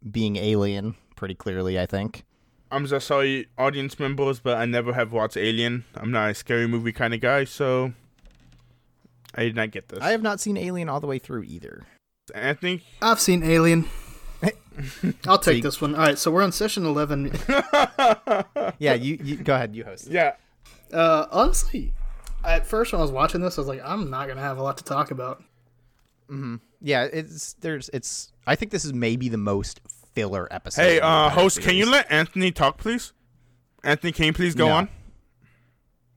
[0.09, 2.23] being Alien, pretty clearly, I think.
[2.71, 5.85] I'm just sorry, audience members, but I never have watched Alien.
[5.95, 7.93] I'm not a scary movie kind of guy, so
[9.35, 9.99] I did not get this.
[10.01, 11.85] I have not seen Alien all the way through either.
[12.35, 13.85] Anthony, I've seen Alien.
[15.27, 15.95] I'll take this one.
[15.95, 17.31] All right, so we're on session 11.
[18.77, 20.07] Yeah, you, you go ahead, you host.
[20.07, 20.33] yeah,
[20.93, 21.91] Uh, honestly,
[22.45, 24.63] at first when I was watching this, I was like, I'm not gonna have a
[24.63, 25.43] lot to talk about.
[26.81, 28.31] Yeah, it's there's it's.
[28.47, 29.81] I think this is maybe the most
[30.13, 30.81] filler episode.
[30.81, 33.13] Hey, uh, entire host, can you let Anthony talk, please?
[33.83, 34.73] Anthony, can you please go No.
[34.73, 34.89] on?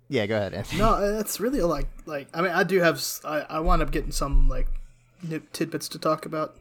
[0.09, 0.53] Yeah, go ahead.
[0.53, 0.79] Anthony.
[0.81, 4.13] No, it's really like like I mean I do have I, I wound up getting
[4.13, 4.67] some like
[5.23, 6.55] nip tidbits to talk about,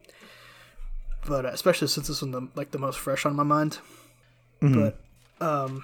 [1.25, 3.79] but uh, especially since this one the, like the most fresh on my mind.
[4.61, 4.99] But
[5.41, 5.83] um,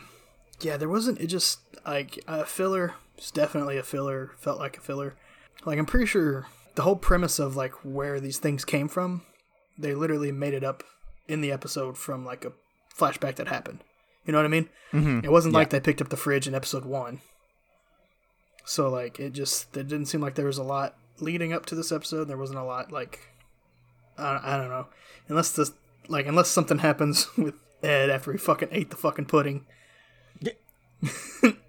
[0.62, 2.94] yeah, there wasn't it just like a filler.
[3.18, 4.32] It's definitely a filler.
[4.38, 5.16] Felt like a filler.
[5.66, 6.46] Like I'm pretty sure
[6.76, 9.24] the whole premise of like where these things came from,
[9.78, 10.84] they literally made it up
[11.28, 12.54] in the episode from like a
[12.96, 13.84] flashback that happened.
[14.26, 14.70] You know what I mean?
[14.94, 15.26] Mm-hmm.
[15.26, 17.22] It wasn't like they picked up the fridge in episode one.
[18.66, 21.76] So like it just it didn't seem like there was a lot leading up to
[21.76, 22.26] this episode.
[22.26, 23.20] There wasn't a lot like
[24.18, 24.88] I, I don't know
[25.30, 25.72] unless this
[26.10, 29.66] like unless something happens with Ed after he fucking ate the fucking pudding.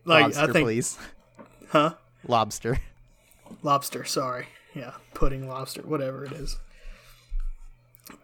[0.04, 0.98] like lobster, I think please.
[1.68, 1.94] huh
[2.26, 2.80] Lobster.
[3.62, 4.04] lobster.
[4.04, 6.58] Sorry, yeah, pudding, lobster, whatever it is.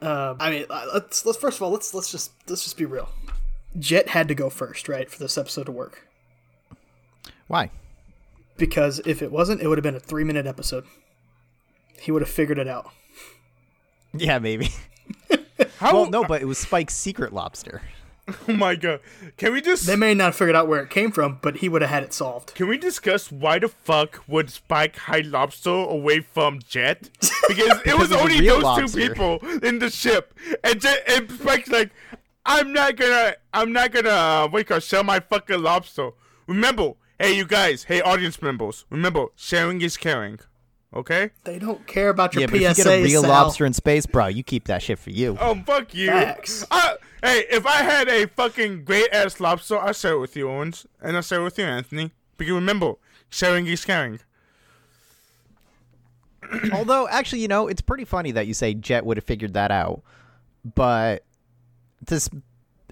[0.01, 2.85] Uh, I mean, uh, let's let's first of all let's let's just let's just be
[2.85, 3.09] real.
[3.79, 6.07] Jet had to go first, right, for this episode to work.
[7.49, 7.71] Why?
[8.57, 10.85] Because if it wasn't, it would have been a three minute episode.
[11.99, 12.91] He would have figured it out.
[14.13, 14.71] Yeah, maybe.
[15.79, 15.93] How?
[15.93, 17.83] Well, no, but it was Spike's secret lobster.
[18.49, 19.01] Oh my god!
[19.37, 21.69] Can we just They may not have figured out where it came from, but he
[21.69, 22.55] would have had it solved.
[22.55, 27.11] can we discuss why the fuck would Spike hide Lobster away from Jet?
[27.49, 31.69] Because it was only real those two people in the ship, and Jet and Spike's
[31.69, 31.91] like,
[32.47, 36.13] I'm not gonna, I'm not gonna, uh, what you call, sell my fucking lobster.
[36.47, 40.39] Remember, hey you guys, hey audience members, remember, sharing is caring.
[40.95, 41.31] Okay?
[41.43, 42.69] They don't care about your yeah, but PSA.
[42.69, 43.31] if you get a real Sal.
[43.31, 45.37] lobster in space, bro, you keep that shit for you.
[45.41, 46.09] Oh fuck you!
[46.09, 46.65] Facts.
[46.71, 50.49] I, hey, if I had a fucking great ass lobster, I'd share it with you,
[50.49, 52.13] Owens, and I'd share it with you, Anthony.
[52.37, 52.95] Because remember,
[53.29, 54.21] sharing is caring.
[56.73, 59.71] Although, actually, you know, it's pretty funny that you say Jet would have figured that
[59.71, 60.03] out.
[60.75, 61.25] But
[62.07, 62.29] this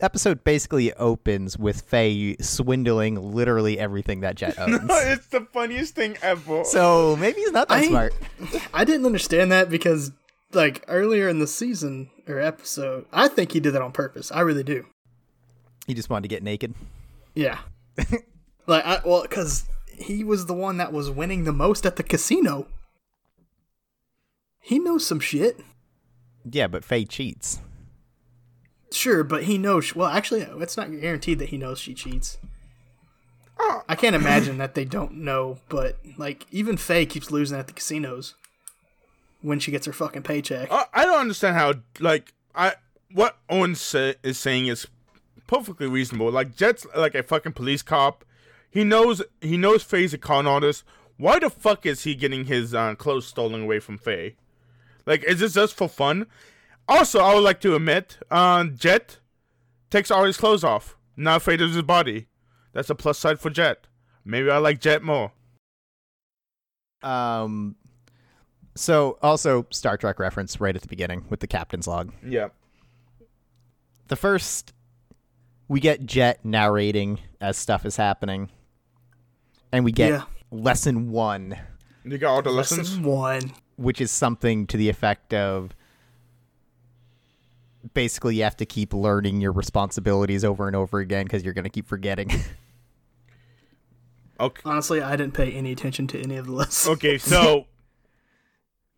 [0.02, 4.82] episode basically opens with Faye swindling literally everything that Jet owns.
[4.82, 6.64] no, it's the funniest thing ever.
[6.64, 8.14] so maybe he's not that I- smart.
[8.74, 10.12] I didn't understand that because,
[10.52, 14.30] like, earlier in the season or episode, I think he did that on purpose.
[14.32, 14.86] I really do.
[15.86, 16.74] He just wanted to get naked.
[17.34, 17.58] Yeah.
[18.66, 22.02] like, I, well, because he was the one that was winning the most at the
[22.02, 22.66] casino.
[24.60, 25.58] He knows some shit.
[26.48, 27.60] Yeah, but Faye cheats.
[28.92, 29.94] Sure, but he knows.
[29.94, 32.38] Well, actually, it's not guaranteed that he knows she cheats.
[33.88, 37.72] I can't imagine that they don't know, but like even Faye keeps losing at the
[37.72, 38.34] casinos
[39.40, 40.72] when she gets her fucking paycheck.
[40.72, 42.74] I, I don't understand how like I
[43.12, 44.86] what Owen say, is saying is
[45.46, 46.30] perfectly reasonable.
[46.30, 48.24] Like Jet's like a fucking police cop.
[48.70, 50.84] He knows he knows Faye's a con artist.
[51.18, 54.36] Why the fuck is he getting his uh, clothes stolen away from Faye?
[55.04, 56.26] Like, is this just for fun?
[56.88, 59.18] Also, I would like to admit, uh, Jet
[59.90, 62.26] takes all his clothes off, not afraid of his body.
[62.72, 63.86] That's a plus side for Jet.
[64.24, 65.32] Maybe I like Jet more.
[67.02, 67.76] Um,
[68.74, 72.12] so also Star Trek reference right at the beginning with the captain's log.
[72.26, 72.48] Yeah.
[74.08, 74.72] The first,
[75.68, 78.50] we get Jet narrating as stuff is happening,
[79.72, 80.24] and we get Yeah.
[80.50, 81.56] lesson one,
[82.04, 82.90] You got all the lessons?
[82.90, 83.52] Lesson one.
[83.76, 85.70] which is something to the effect of
[87.94, 91.64] basically you have to keep learning your responsibilities over and over again because you're going
[91.64, 92.30] to keep forgetting.
[94.40, 94.62] Okay.
[94.64, 96.88] Honestly, I didn't pay any attention to any of the lists.
[96.88, 97.66] Okay, so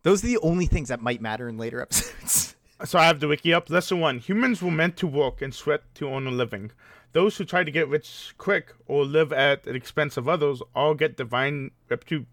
[0.01, 2.55] Those are the only things that might matter in later episodes.
[2.83, 3.69] So I have the wiki up.
[3.69, 6.71] Lesson one: Humans were meant to work and sweat to earn a living.
[7.13, 10.93] Those who try to get rich quick or live at the expense of others all
[10.93, 12.25] get divine repu.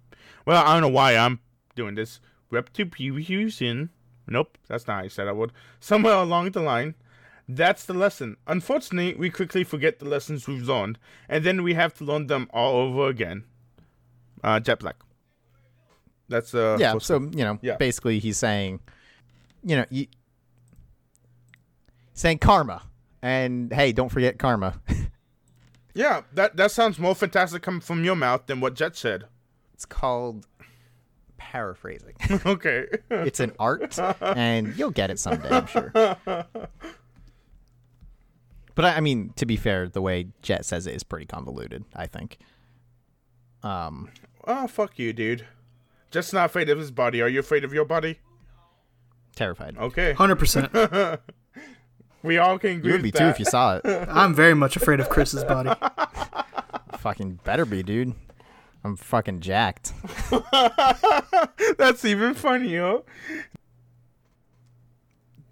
[0.44, 1.38] Well, I don't know why I'm
[1.76, 2.18] doing this.
[2.50, 3.90] Retribution.
[4.26, 5.52] Nope, that's not how I said I would.
[5.80, 6.94] Somewhere along the line,
[7.48, 8.36] that's the lesson.
[8.46, 10.98] Unfortunately, we quickly forget the lessons we've learned,
[11.28, 13.44] and then we have to learn them all over again.
[14.44, 14.96] Uh, Jet Black.
[16.28, 16.76] That's uh.
[16.80, 16.96] yeah.
[16.98, 17.76] So you know, Yeah.
[17.76, 18.80] basically, he's saying,
[19.64, 20.06] you know, you,
[22.14, 22.82] saying karma,
[23.22, 24.80] and hey, don't forget karma.
[25.94, 26.22] yeah.
[26.32, 29.24] That that sounds more fantastic coming from your mouth than what Jet said.
[29.74, 30.46] it's called
[31.50, 32.14] paraphrasing.
[32.46, 32.86] okay.
[33.10, 35.90] it's an art, and you'll get it someday, I'm sure.
[38.74, 41.84] But I, I mean, to be fair, the way Jet says it is pretty convoluted.
[41.94, 42.38] I think.
[43.62, 44.10] Um,
[44.46, 45.46] oh fuck you, dude.
[46.10, 47.20] Jet's not afraid of his body.
[47.22, 48.18] Are you afraid of your body?
[49.34, 49.76] terrified.
[49.78, 50.12] Okay.
[50.12, 50.70] Hundred percent.
[52.24, 53.30] We all can agree You would with be too that.
[53.30, 53.82] if you saw it.
[54.08, 55.70] I'm very much afraid of Chris's body.
[56.98, 58.14] fucking better be, dude.
[58.84, 59.92] I'm fucking jacked.
[61.78, 62.98] That's even funnier.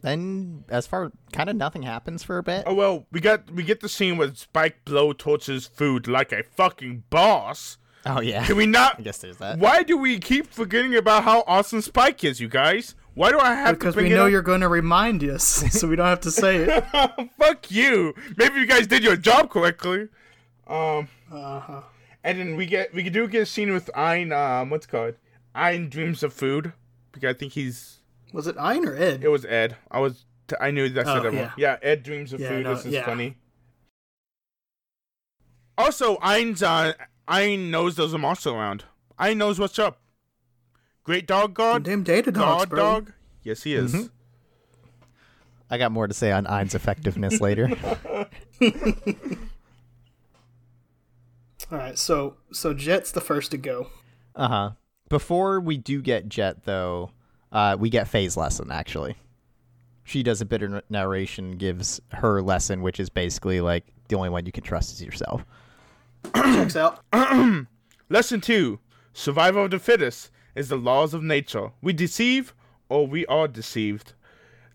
[0.03, 2.64] Then, as far kind of nothing happens for a bit.
[2.66, 6.43] Oh well, we got we get the scene where Spike blow torches food like a
[6.43, 7.76] fucking boss.
[8.07, 8.47] Oh yeah.
[8.47, 8.97] Can we not?
[8.99, 9.59] I guess there's that.
[9.59, 12.95] Why do we keep forgetting about how awesome Spike is, you guys?
[13.12, 14.31] Why do I have Because to Because we it know up?
[14.31, 15.45] you're going to remind us,
[15.78, 16.85] so we don't have to say it.
[17.39, 18.14] Fuck you.
[18.39, 20.09] Maybe you guys did your job correctly.
[20.66, 21.83] Um, Uh-huh.
[22.25, 24.33] And then we get we do get a scene with Ein.
[24.33, 25.14] Um, what's it called?
[25.55, 26.73] Ein dreams of food
[27.12, 27.99] because I think he's
[28.33, 29.25] Was it Ein or Ed?
[29.25, 29.77] it was Ed.
[29.91, 31.35] I was t- I knew that said Oh, it wrong.
[31.35, 31.53] yeah.
[31.57, 32.64] Yeah, Ed dreams of Yeah, food.
[32.64, 33.05] no, this is yeah.
[33.05, 33.37] funny.
[35.79, 36.93] Also, Ein's uh,
[37.27, 38.85] Ein knows there's a monster around.
[39.18, 40.01] Ein knows what's up.
[41.05, 42.79] Great dog god, Damn data dogs, god bro.
[42.79, 43.12] dog.
[43.43, 43.93] Yes, he is.
[43.95, 44.11] Mhm.
[45.71, 47.71] I got more to say on Ein's effectiveness later.
[51.71, 53.91] All right, so so Jet's the first to go.
[54.35, 54.71] Uh huh.
[55.09, 57.11] Before we do get Jet, though,
[57.53, 59.16] uh, we get Faye's lesson, actually.
[60.05, 64.29] She does a bit of narration, gives her lesson, which is basically like the only
[64.31, 65.45] one you can trust is yourself.
[66.35, 67.05] Checks out.
[68.09, 68.81] Lesson two:
[69.12, 71.71] Survival of the fittest is the laws of nature.
[71.81, 72.53] We deceive,
[72.89, 74.14] or we are deceived.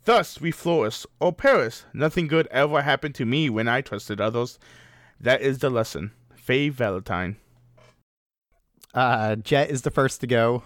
[0.05, 1.81] Thus, we flourish or perish.
[1.93, 4.57] Nothing good ever happened to me when I trusted others.
[5.19, 6.11] That is the lesson.
[6.45, 7.37] Faye Valentine.
[8.93, 10.61] Uh, Jet is the first to go.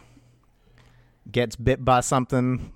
[1.31, 2.73] Gets bit by something.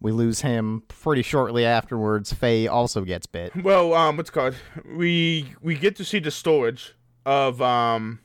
[0.00, 2.32] We lose him pretty shortly afterwards.
[2.32, 3.54] Faye also gets bit.
[3.54, 4.54] Well, um, what's it called?
[4.96, 6.94] We we get to see the storage
[7.26, 8.20] of um.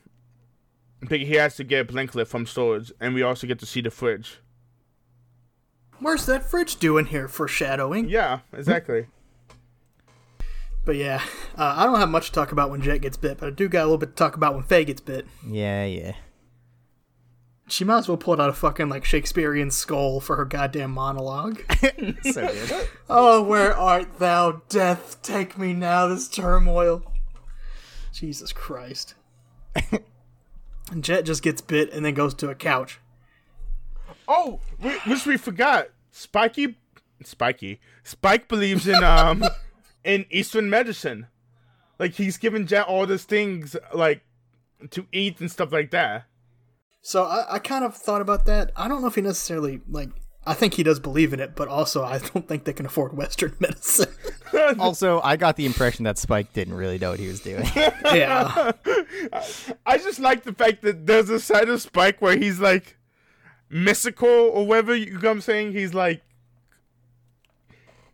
[1.02, 3.82] I think he has to get Blinklet from storage, and we also get to see
[3.82, 4.38] the fridge.
[5.98, 7.28] Where's that fridge doing here?
[7.28, 8.08] Foreshadowing.
[8.08, 9.08] Yeah, exactly.
[10.84, 11.22] But yeah,
[11.56, 13.68] uh, I don't have much to talk about when Jet gets bit, but I do
[13.68, 15.26] got a little bit to talk about when Faye gets bit.
[15.48, 16.14] Yeah, yeah.
[17.68, 21.60] She might as well pull out a fucking like Shakespearean skull for her goddamn monologue.
[22.32, 22.88] So good.
[23.08, 25.22] oh, where art thou, death?
[25.22, 27.02] Take me now, this turmoil.
[28.12, 29.14] Jesus Christ.
[29.92, 32.98] and Jet just gets bit and then goes to a couch.
[34.28, 35.88] Oh, whi- which we forgot.
[36.10, 36.76] Spiky,
[37.24, 39.44] Spiky, Spike believes in um
[40.04, 41.26] in Eastern medicine.
[41.98, 44.22] Like he's giving Jet all these things like
[44.90, 46.26] to eat and stuff like that.
[47.02, 48.72] So I, I kind of thought about that.
[48.76, 50.10] I don't know if he necessarily like.
[50.44, 53.16] I think he does believe in it, but also I don't think they can afford
[53.16, 54.12] Western medicine.
[54.78, 57.64] Also, I got the impression that Spike didn't really know what he was doing.
[57.74, 58.72] yeah,
[59.86, 62.98] I just like the fact that there's a side of Spike where he's like
[63.70, 65.72] mystical or whatever you know what I'm saying.
[65.72, 66.22] He's like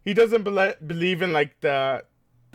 [0.09, 2.03] he doesn't bele believe in like the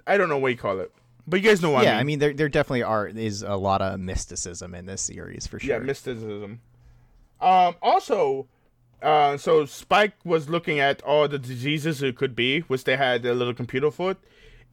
[0.07, 0.91] I don't know what you call it,
[1.27, 1.99] but you guys know what yeah, I mean.
[1.99, 5.59] I mean, there there definitely are is a lot of mysticism in this series for
[5.59, 5.75] sure.
[5.75, 6.61] Yeah, mysticism.
[7.39, 8.47] Um, also,
[9.03, 13.23] uh, so Spike was looking at all the diseases it could be, which they had
[13.23, 14.17] a little computer for it.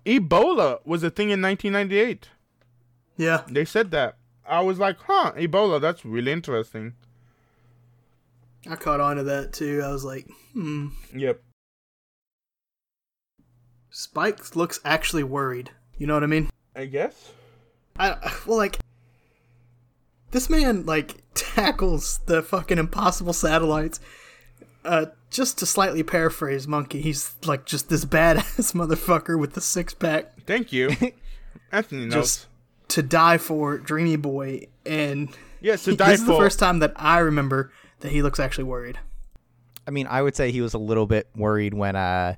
[0.07, 2.31] Ebola was a thing in 1998.
[3.19, 3.43] yeah.
[3.47, 4.17] They said that.
[4.47, 6.95] I was like, huh, Ebola, that's really interesting.
[8.71, 9.83] I caught on to that too.
[9.85, 10.89] I was like, hmm.
[11.15, 11.43] Yep.
[13.91, 15.71] Spike looks actually worried.
[15.99, 16.51] You know what I mean?
[16.75, 17.33] I guess.
[17.99, 18.17] I
[18.47, 18.79] well, like
[20.31, 24.01] this man like tackles the fucking impossible satellites.
[24.85, 29.93] Uh, just to slightly paraphrase Monkey, he's like just this badass motherfucker with the six
[29.93, 30.91] pack Thank you.
[31.73, 32.15] Anthony knows.
[32.15, 32.47] Just-
[32.89, 35.29] to die for Dreamy Boy, and
[35.61, 38.65] yes, to this die is the first time that I remember that he looks actually
[38.65, 38.99] worried.
[39.87, 42.35] I mean, I would say he was a little bit worried when uh,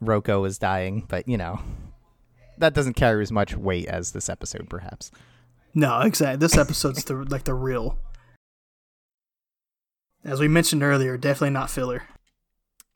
[0.00, 1.60] Rocco is dying, but you know,
[2.58, 5.10] that doesn't carry as much weight as this episode, perhaps.
[5.74, 6.38] No, exactly.
[6.38, 7.98] This episode's the like the real.
[10.24, 12.02] As we mentioned earlier, definitely not filler.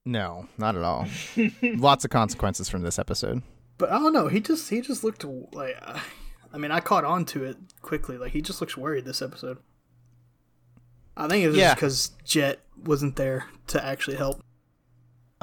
[0.05, 1.07] No, not at all.
[1.63, 3.43] Lots of consequences from this episode.
[3.79, 4.29] But I don't know.
[4.29, 5.77] He just he just looked like.
[5.81, 6.01] Uh,
[6.53, 8.19] I mean, I caught on to it quickly.
[8.19, 9.59] Like he just looks worried this episode.
[11.17, 11.69] I think it was Yeah.
[11.69, 14.44] just because Jet wasn't there to actually help.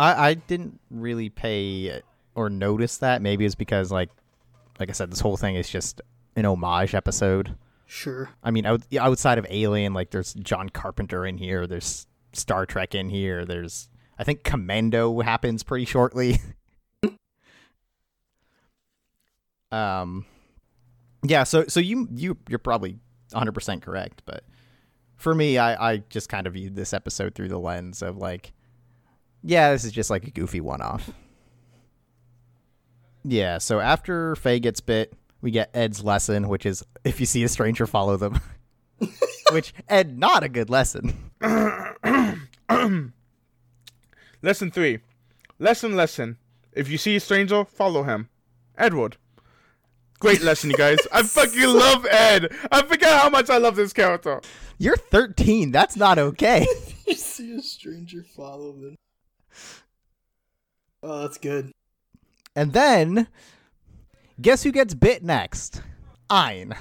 [0.01, 2.01] I, I didn't really pay
[2.33, 3.21] or notice that.
[3.21, 4.09] Maybe it's because like
[4.79, 6.01] like I said, this whole thing is just
[6.35, 7.55] an homage episode.
[7.85, 8.29] Sure.
[8.43, 12.95] I mean, out, outside of Alien, like there's John Carpenter in here, there's Star Trek
[12.95, 16.39] in here, there's I think Commando happens pretty shortly.
[19.71, 20.25] um,
[21.23, 21.43] yeah.
[21.43, 22.97] So so you you you're probably
[23.31, 24.43] 100 percent correct, but
[25.15, 28.53] for me, I I just kind of viewed this episode through the lens of like,
[29.43, 31.11] yeah, this is just like a goofy one-off.
[33.23, 33.59] Yeah.
[33.59, 37.49] So after Faye gets bit, we get Ed's lesson, which is if you see a
[37.49, 38.39] stranger, follow them.
[39.51, 41.31] which Ed, not a good lesson.
[44.43, 44.99] Lesson three.
[45.59, 46.37] Lesson, lesson.
[46.73, 48.29] If you see a stranger, follow him.
[48.75, 49.17] Edward.
[50.19, 50.97] Great lesson, you guys.
[51.11, 52.51] I fucking love Ed.
[52.71, 54.41] I forget how much I love this character.
[54.79, 55.71] You're 13.
[55.71, 56.65] That's not okay.
[57.07, 58.95] you see a stranger, follow them.
[61.03, 61.71] Oh, that's good.
[62.55, 63.27] and then,
[64.41, 65.81] guess who gets bit next?
[66.29, 66.75] Ein.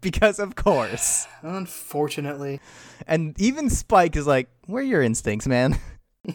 [0.00, 1.26] Because of course.
[1.42, 2.60] Unfortunately,
[3.06, 5.78] And even Spike is like, "Where are your instincts, man?"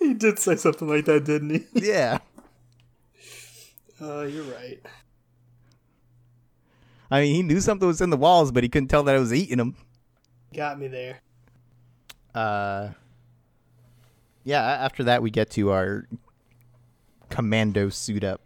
[0.00, 1.64] he did say something like that, didn't he?
[1.74, 2.18] yeah.
[4.00, 4.80] Uh, you're right.
[7.10, 9.18] I mean, he knew something was in the walls, but he couldn't tell that it
[9.18, 9.74] was eating him.
[10.54, 11.20] Got me there.
[12.34, 12.90] Uh,
[14.44, 14.62] yeah.
[14.62, 16.06] After that, we get to our
[17.28, 18.40] commando suit up.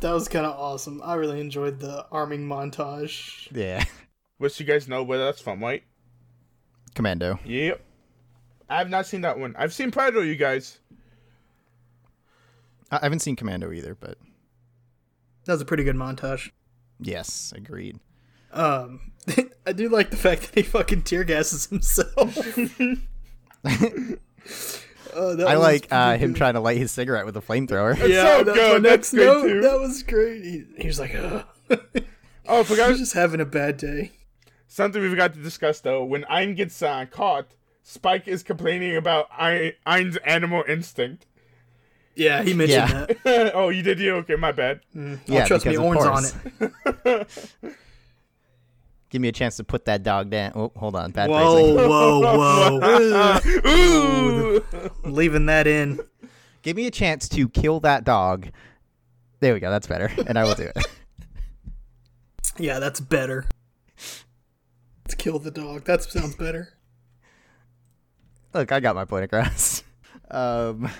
[0.00, 1.00] That was kind of awesome.
[1.02, 3.48] I really enjoyed the arming montage.
[3.50, 3.82] Yeah,
[4.38, 5.82] Which you guys know where that's from, right?
[6.94, 7.38] commando.
[7.44, 7.80] Yep.
[8.70, 9.54] I have not seen that one.
[9.58, 10.78] I've seen Predator, you guys.
[12.90, 14.16] I I haven't seen Commando either, but
[15.44, 16.50] That was a pretty good montage.
[17.00, 17.98] yes, agreed.
[18.56, 19.12] Um,
[19.66, 22.36] I do like the fact that he fucking tear gases himself.
[25.18, 27.96] Oh, that I like uh, him trying to light his cigarette with a flamethrower.
[27.96, 28.82] That's Yeah, so that's good.
[28.82, 29.42] my That's next great, note.
[29.48, 29.60] too.
[29.62, 30.42] That was great.
[30.44, 31.42] He, he was like, Ugh.
[32.46, 34.12] Oh, I forgot He's just having a bad day.
[34.68, 36.04] something we forgot to discuss though.
[36.04, 37.46] When Ein gets uh, caught,
[37.82, 41.24] Spike is complaining about Ein's animal instinct.
[42.14, 43.06] Yeah, he mentioned Yeah.
[43.24, 43.52] that.
[43.54, 44.16] oh, you did you?
[44.16, 44.80] Okay, my bad.
[44.94, 47.76] Oh, Yeah, trust me, because of Owen's on it.
[49.16, 50.52] Give me a chance to put that dog down.
[50.54, 51.88] Oh, hold on, bad Whoa, phrasing.
[51.88, 53.62] whoa, whoa.
[53.66, 55.10] Ooh.
[55.10, 56.00] Leaving that in.
[56.60, 58.50] Give me a chance to kill that dog.
[59.40, 59.70] There we go.
[59.70, 60.76] That's better, and I will do it.
[62.58, 63.46] Yeah, that's better.
[65.06, 65.86] Let's kill the dog.
[65.86, 66.74] That sounds better.
[68.52, 69.82] Look, I got my point across.
[70.30, 70.90] Um,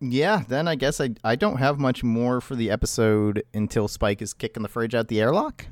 [0.00, 0.42] yeah.
[0.48, 4.32] Then I guess I I don't have much more for the episode until Spike is
[4.32, 5.66] kicking the fridge out the airlock.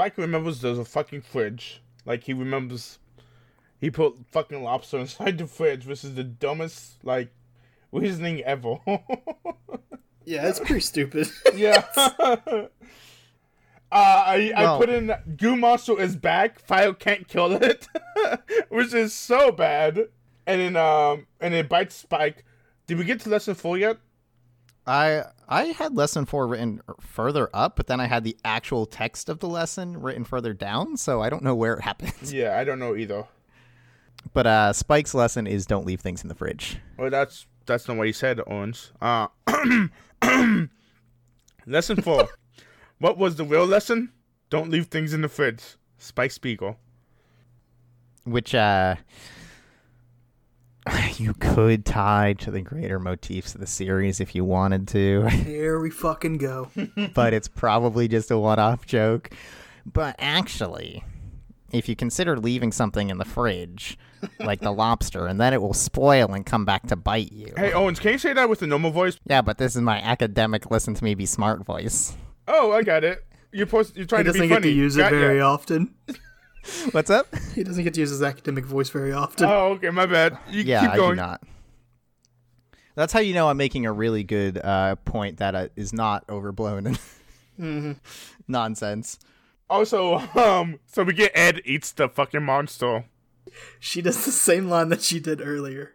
[0.00, 1.82] Spike remembers there's a fucking fridge.
[2.06, 2.98] Like he remembers
[3.78, 7.30] he put fucking lobster inside the fridge, which is the dumbest like
[7.92, 8.76] reasoning ever.
[10.26, 11.26] Yeah, it's pretty stupid.
[11.56, 11.84] yeah.
[11.98, 12.68] uh,
[13.90, 16.60] I I Well- put in goo monster is back.
[16.60, 17.88] Fire can't kill it,
[18.68, 19.98] which is so bad.
[20.46, 22.44] And then um and it bites Spike.
[22.86, 23.98] Did we get to lesson four yet?
[24.86, 29.28] I I had lesson four written further up, but then I had the actual text
[29.28, 32.32] of the lesson written further down, so I don't know where it happens.
[32.32, 33.26] Yeah, I don't know either.
[34.34, 36.78] But uh, Spike's lesson is don't leave things in the fridge.
[36.98, 38.92] Well, that's that's not what he said, Owens.
[39.00, 39.28] Uh,
[41.66, 42.28] lesson four.
[42.98, 44.12] what was the real lesson?
[44.50, 45.76] Don't leave things in the fridge.
[45.98, 46.76] Spike Spiegel.
[48.24, 48.96] which uh
[51.18, 55.78] you could tie to the greater motifs of the series if you wanted to Here
[55.80, 56.70] we fucking go.
[57.14, 59.30] but it's probably just a one-off joke
[59.86, 61.02] but actually
[61.72, 63.96] if you consider leaving something in the fridge
[64.40, 67.72] like the lobster and then it will spoil and come back to bite you Hey,
[67.72, 69.18] Owens, can you say that with a normal voice?
[69.26, 72.14] yeah but this is my academic listen to me be smart voice
[72.52, 73.24] Oh, I got it.
[73.52, 74.72] You're supposed, you're He trying to doesn't be get funny.
[74.72, 75.18] to use it Got ya.
[75.20, 75.94] very often.
[76.92, 79.46] What's up He doesn't get to use his academic voice very often.
[79.48, 80.38] Oh, okay, my bad.
[80.48, 81.42] You yeah keep i do not
[82.94, 86.24] that's how you know i'm making a really good uh, point that uh, is not
[86.28, 86.98] overblown and
[87.58, 87.92] Mm-hmm.
[88.48, 89.18] nonsense
[89.68, 93.04] Also, um, so we get Ed eats the fucking monster.
[93.78, 95.92] She does the same line that she did earlier.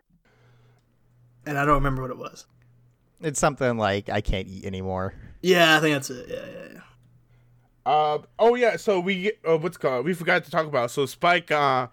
[1.45, 2.45] And I don't remember what it was.
[3.19, 5.13] It's something like I can't eat anymore.
[5.41, 6.27] Yeah, I think that's it.
[6.29, 6.79] Yeah, yeah, yeah.
[7.85, 8.77] Uh oh yeah.
[8.77, 10.05] So we uh, what's called?
[10.05, 10.91] We forgot to talk about.
[10.91, 11.87] So Spike uh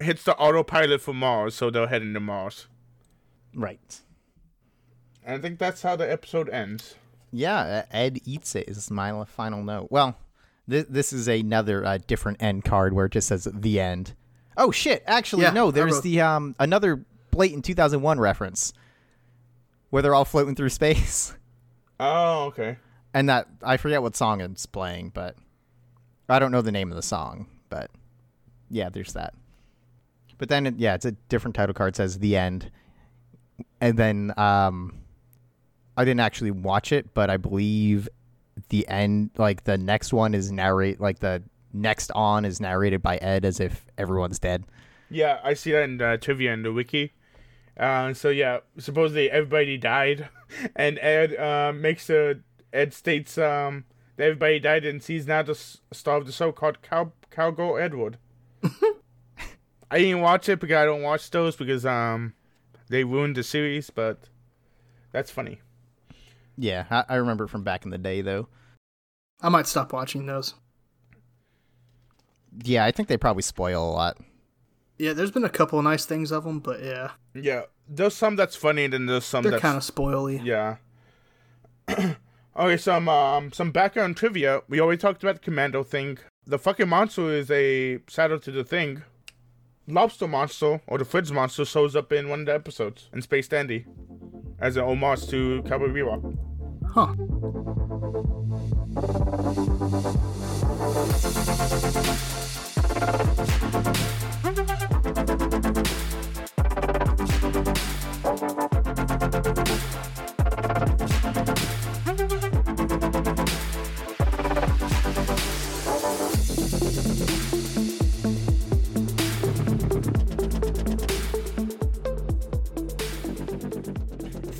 [0.00, 2.66] hits the autopilot for Mars, so they're heading to Mars.
[3.54, 4.00] Right.
[5.24, 6.94] And I think that's how the episode ends.
[7.32, 9.88] Yeah, uh, Ed eats it is my final note.
[9.90, 10.16] Well,
[10.68, 14.14] this this is another uh, different end card where it just says the end.
[14.56, 15.02] Oh shit!
[15.06, 15.70] Actually, Yeah, no.
[15.70, 18.72] There's the um another blatant 2001 reference
[19.90, 21.34] where they're all floating through space,
[22.00, 22.78] Oh okay.
[23.16, 25.36] And that I forget what song it's playing, but
[26.28, 27.46] I don't know the name of the song.
[27.70, 27.90] But
[28.68, 29.32] yeah, there's that.
[30.36, 31.96] But then, it, yeah, it's a different title card.
[31.96, 32.70] Says the end,
[33.80, 34.98] and then um,
[35.96, 38.06] I didn't actually watch it, but I believe
[38.68, 41.42] the end, like the next one, is narrate like the
[41.72, 44.64] next on is narrated by Ed as if everyone's dead.
[45.08, 47.14] Yeah, I see that in trivia in the wiki.
[47.78, 50.28] Uh, so yeah, supposedly everybody died,
[50.76, 52.40] and Ed uh, makes a
[52.76, 53.84] Ed states um
[54.16, 57.78] that everybody died and sees now the s- star of the show called Cow Cowgirl
[57.78, 58.18] Edward.
[59.90, 62.34] I didn't watch it because I don't watch those because um
[62.88, 64.28] they ruined the series, but
[65.12, 65.60] that's funny.
[66.56, 68.48] Yeah, I, I remember it from back in the day, though.
[69.42, 70.54] I might stop watching those.
[72.62, 74.16] Yeah, I think they probably spoil a lot.
[74.98, 78.34] Yeah, there's been a couple of nice things of them, but yeah, Yeah, there's some
[78.36, 80.42] that's funny, and then there's some they're that's kind of spoily.
[80.42, 80.76] Yeah.
[82.58, 84.62] okay, some um some background trivia.
[84.68, 86.18] We already talked about the commando thing.
[86.46, 89.02] The fucking monster is a shadow to the thing.
[89.88, 93.48] Lobster monster or the fridge monster shows up in one of the episodes in Space
[93.48, 93.86] Dandy
[94.58, 96.36] as an homage to Cowboy Bebop.
[96.88, 97.14] Huh.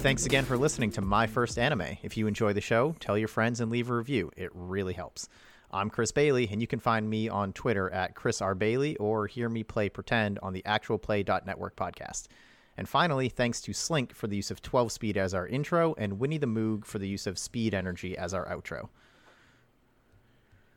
[0.07, 1.99] Thanks again for listening to My First Anime.
[2.01, 4.31] If you enjoy the show, tell your friends and leave a review.
[4.37, 5.29] It really helps.
[5.73, 8.55] I'm Chris Bailey, and you can find me on Twitter at Chris R.
[8.55, 12.29] Bailey or hear me play Pretend on the actualplay.network podcast.
[12.77, 16.21] And finally, thanks to Slink for the use of 12 speed as our intro and
[16.21, 18.91] Winnie the Moog for the use of speed energy as our outro.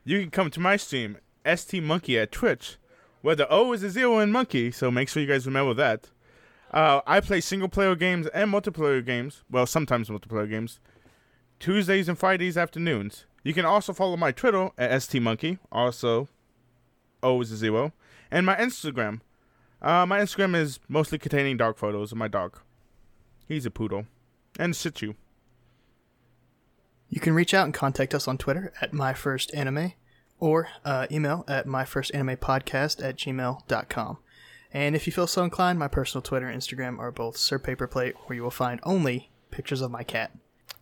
[0.03, 2.77] You can come to my stream, ST Monkey at Twitch,
[3.21, 6.09] where the O is a zero in monkey, so make sure you guys remember that.
[6.71, 10.79] Uh, I play single player games and multiplayer games, well, sometimes multiplayer games,
[11.59, 13.25] Tuesdays and Fridays afternoons.
[13.43, 16.27] You can also follow my Twitter at STMonkey, also
[17.23, 17.93] O is a zero,
[18.29, 19.21] and my Instagram.
[19.81, 22.59] Uh, my Instagram is mostly containing dog photos of my dog.
[23.47, 24.05] He's a poodle.
[24.59, 25.13] And Shih Tzu.
[27.07, 29.93] You can reach out and contact us on Twitter at myfirstanime
[30.39, 34.17] or uh, email at myfirstanimepodcast at gmail.com.
[34.71, 38.13] And if you feel so inclined, my personal Twitter and Instagram are both Sir Paperplate,
[38.25, 40.31] where you will find only pictures of my cat.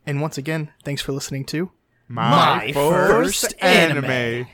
[0.05, 1.71] And once again, thanks for listening to
[2.07, 2.29] My,
[2.65, 4.47] My First Anime.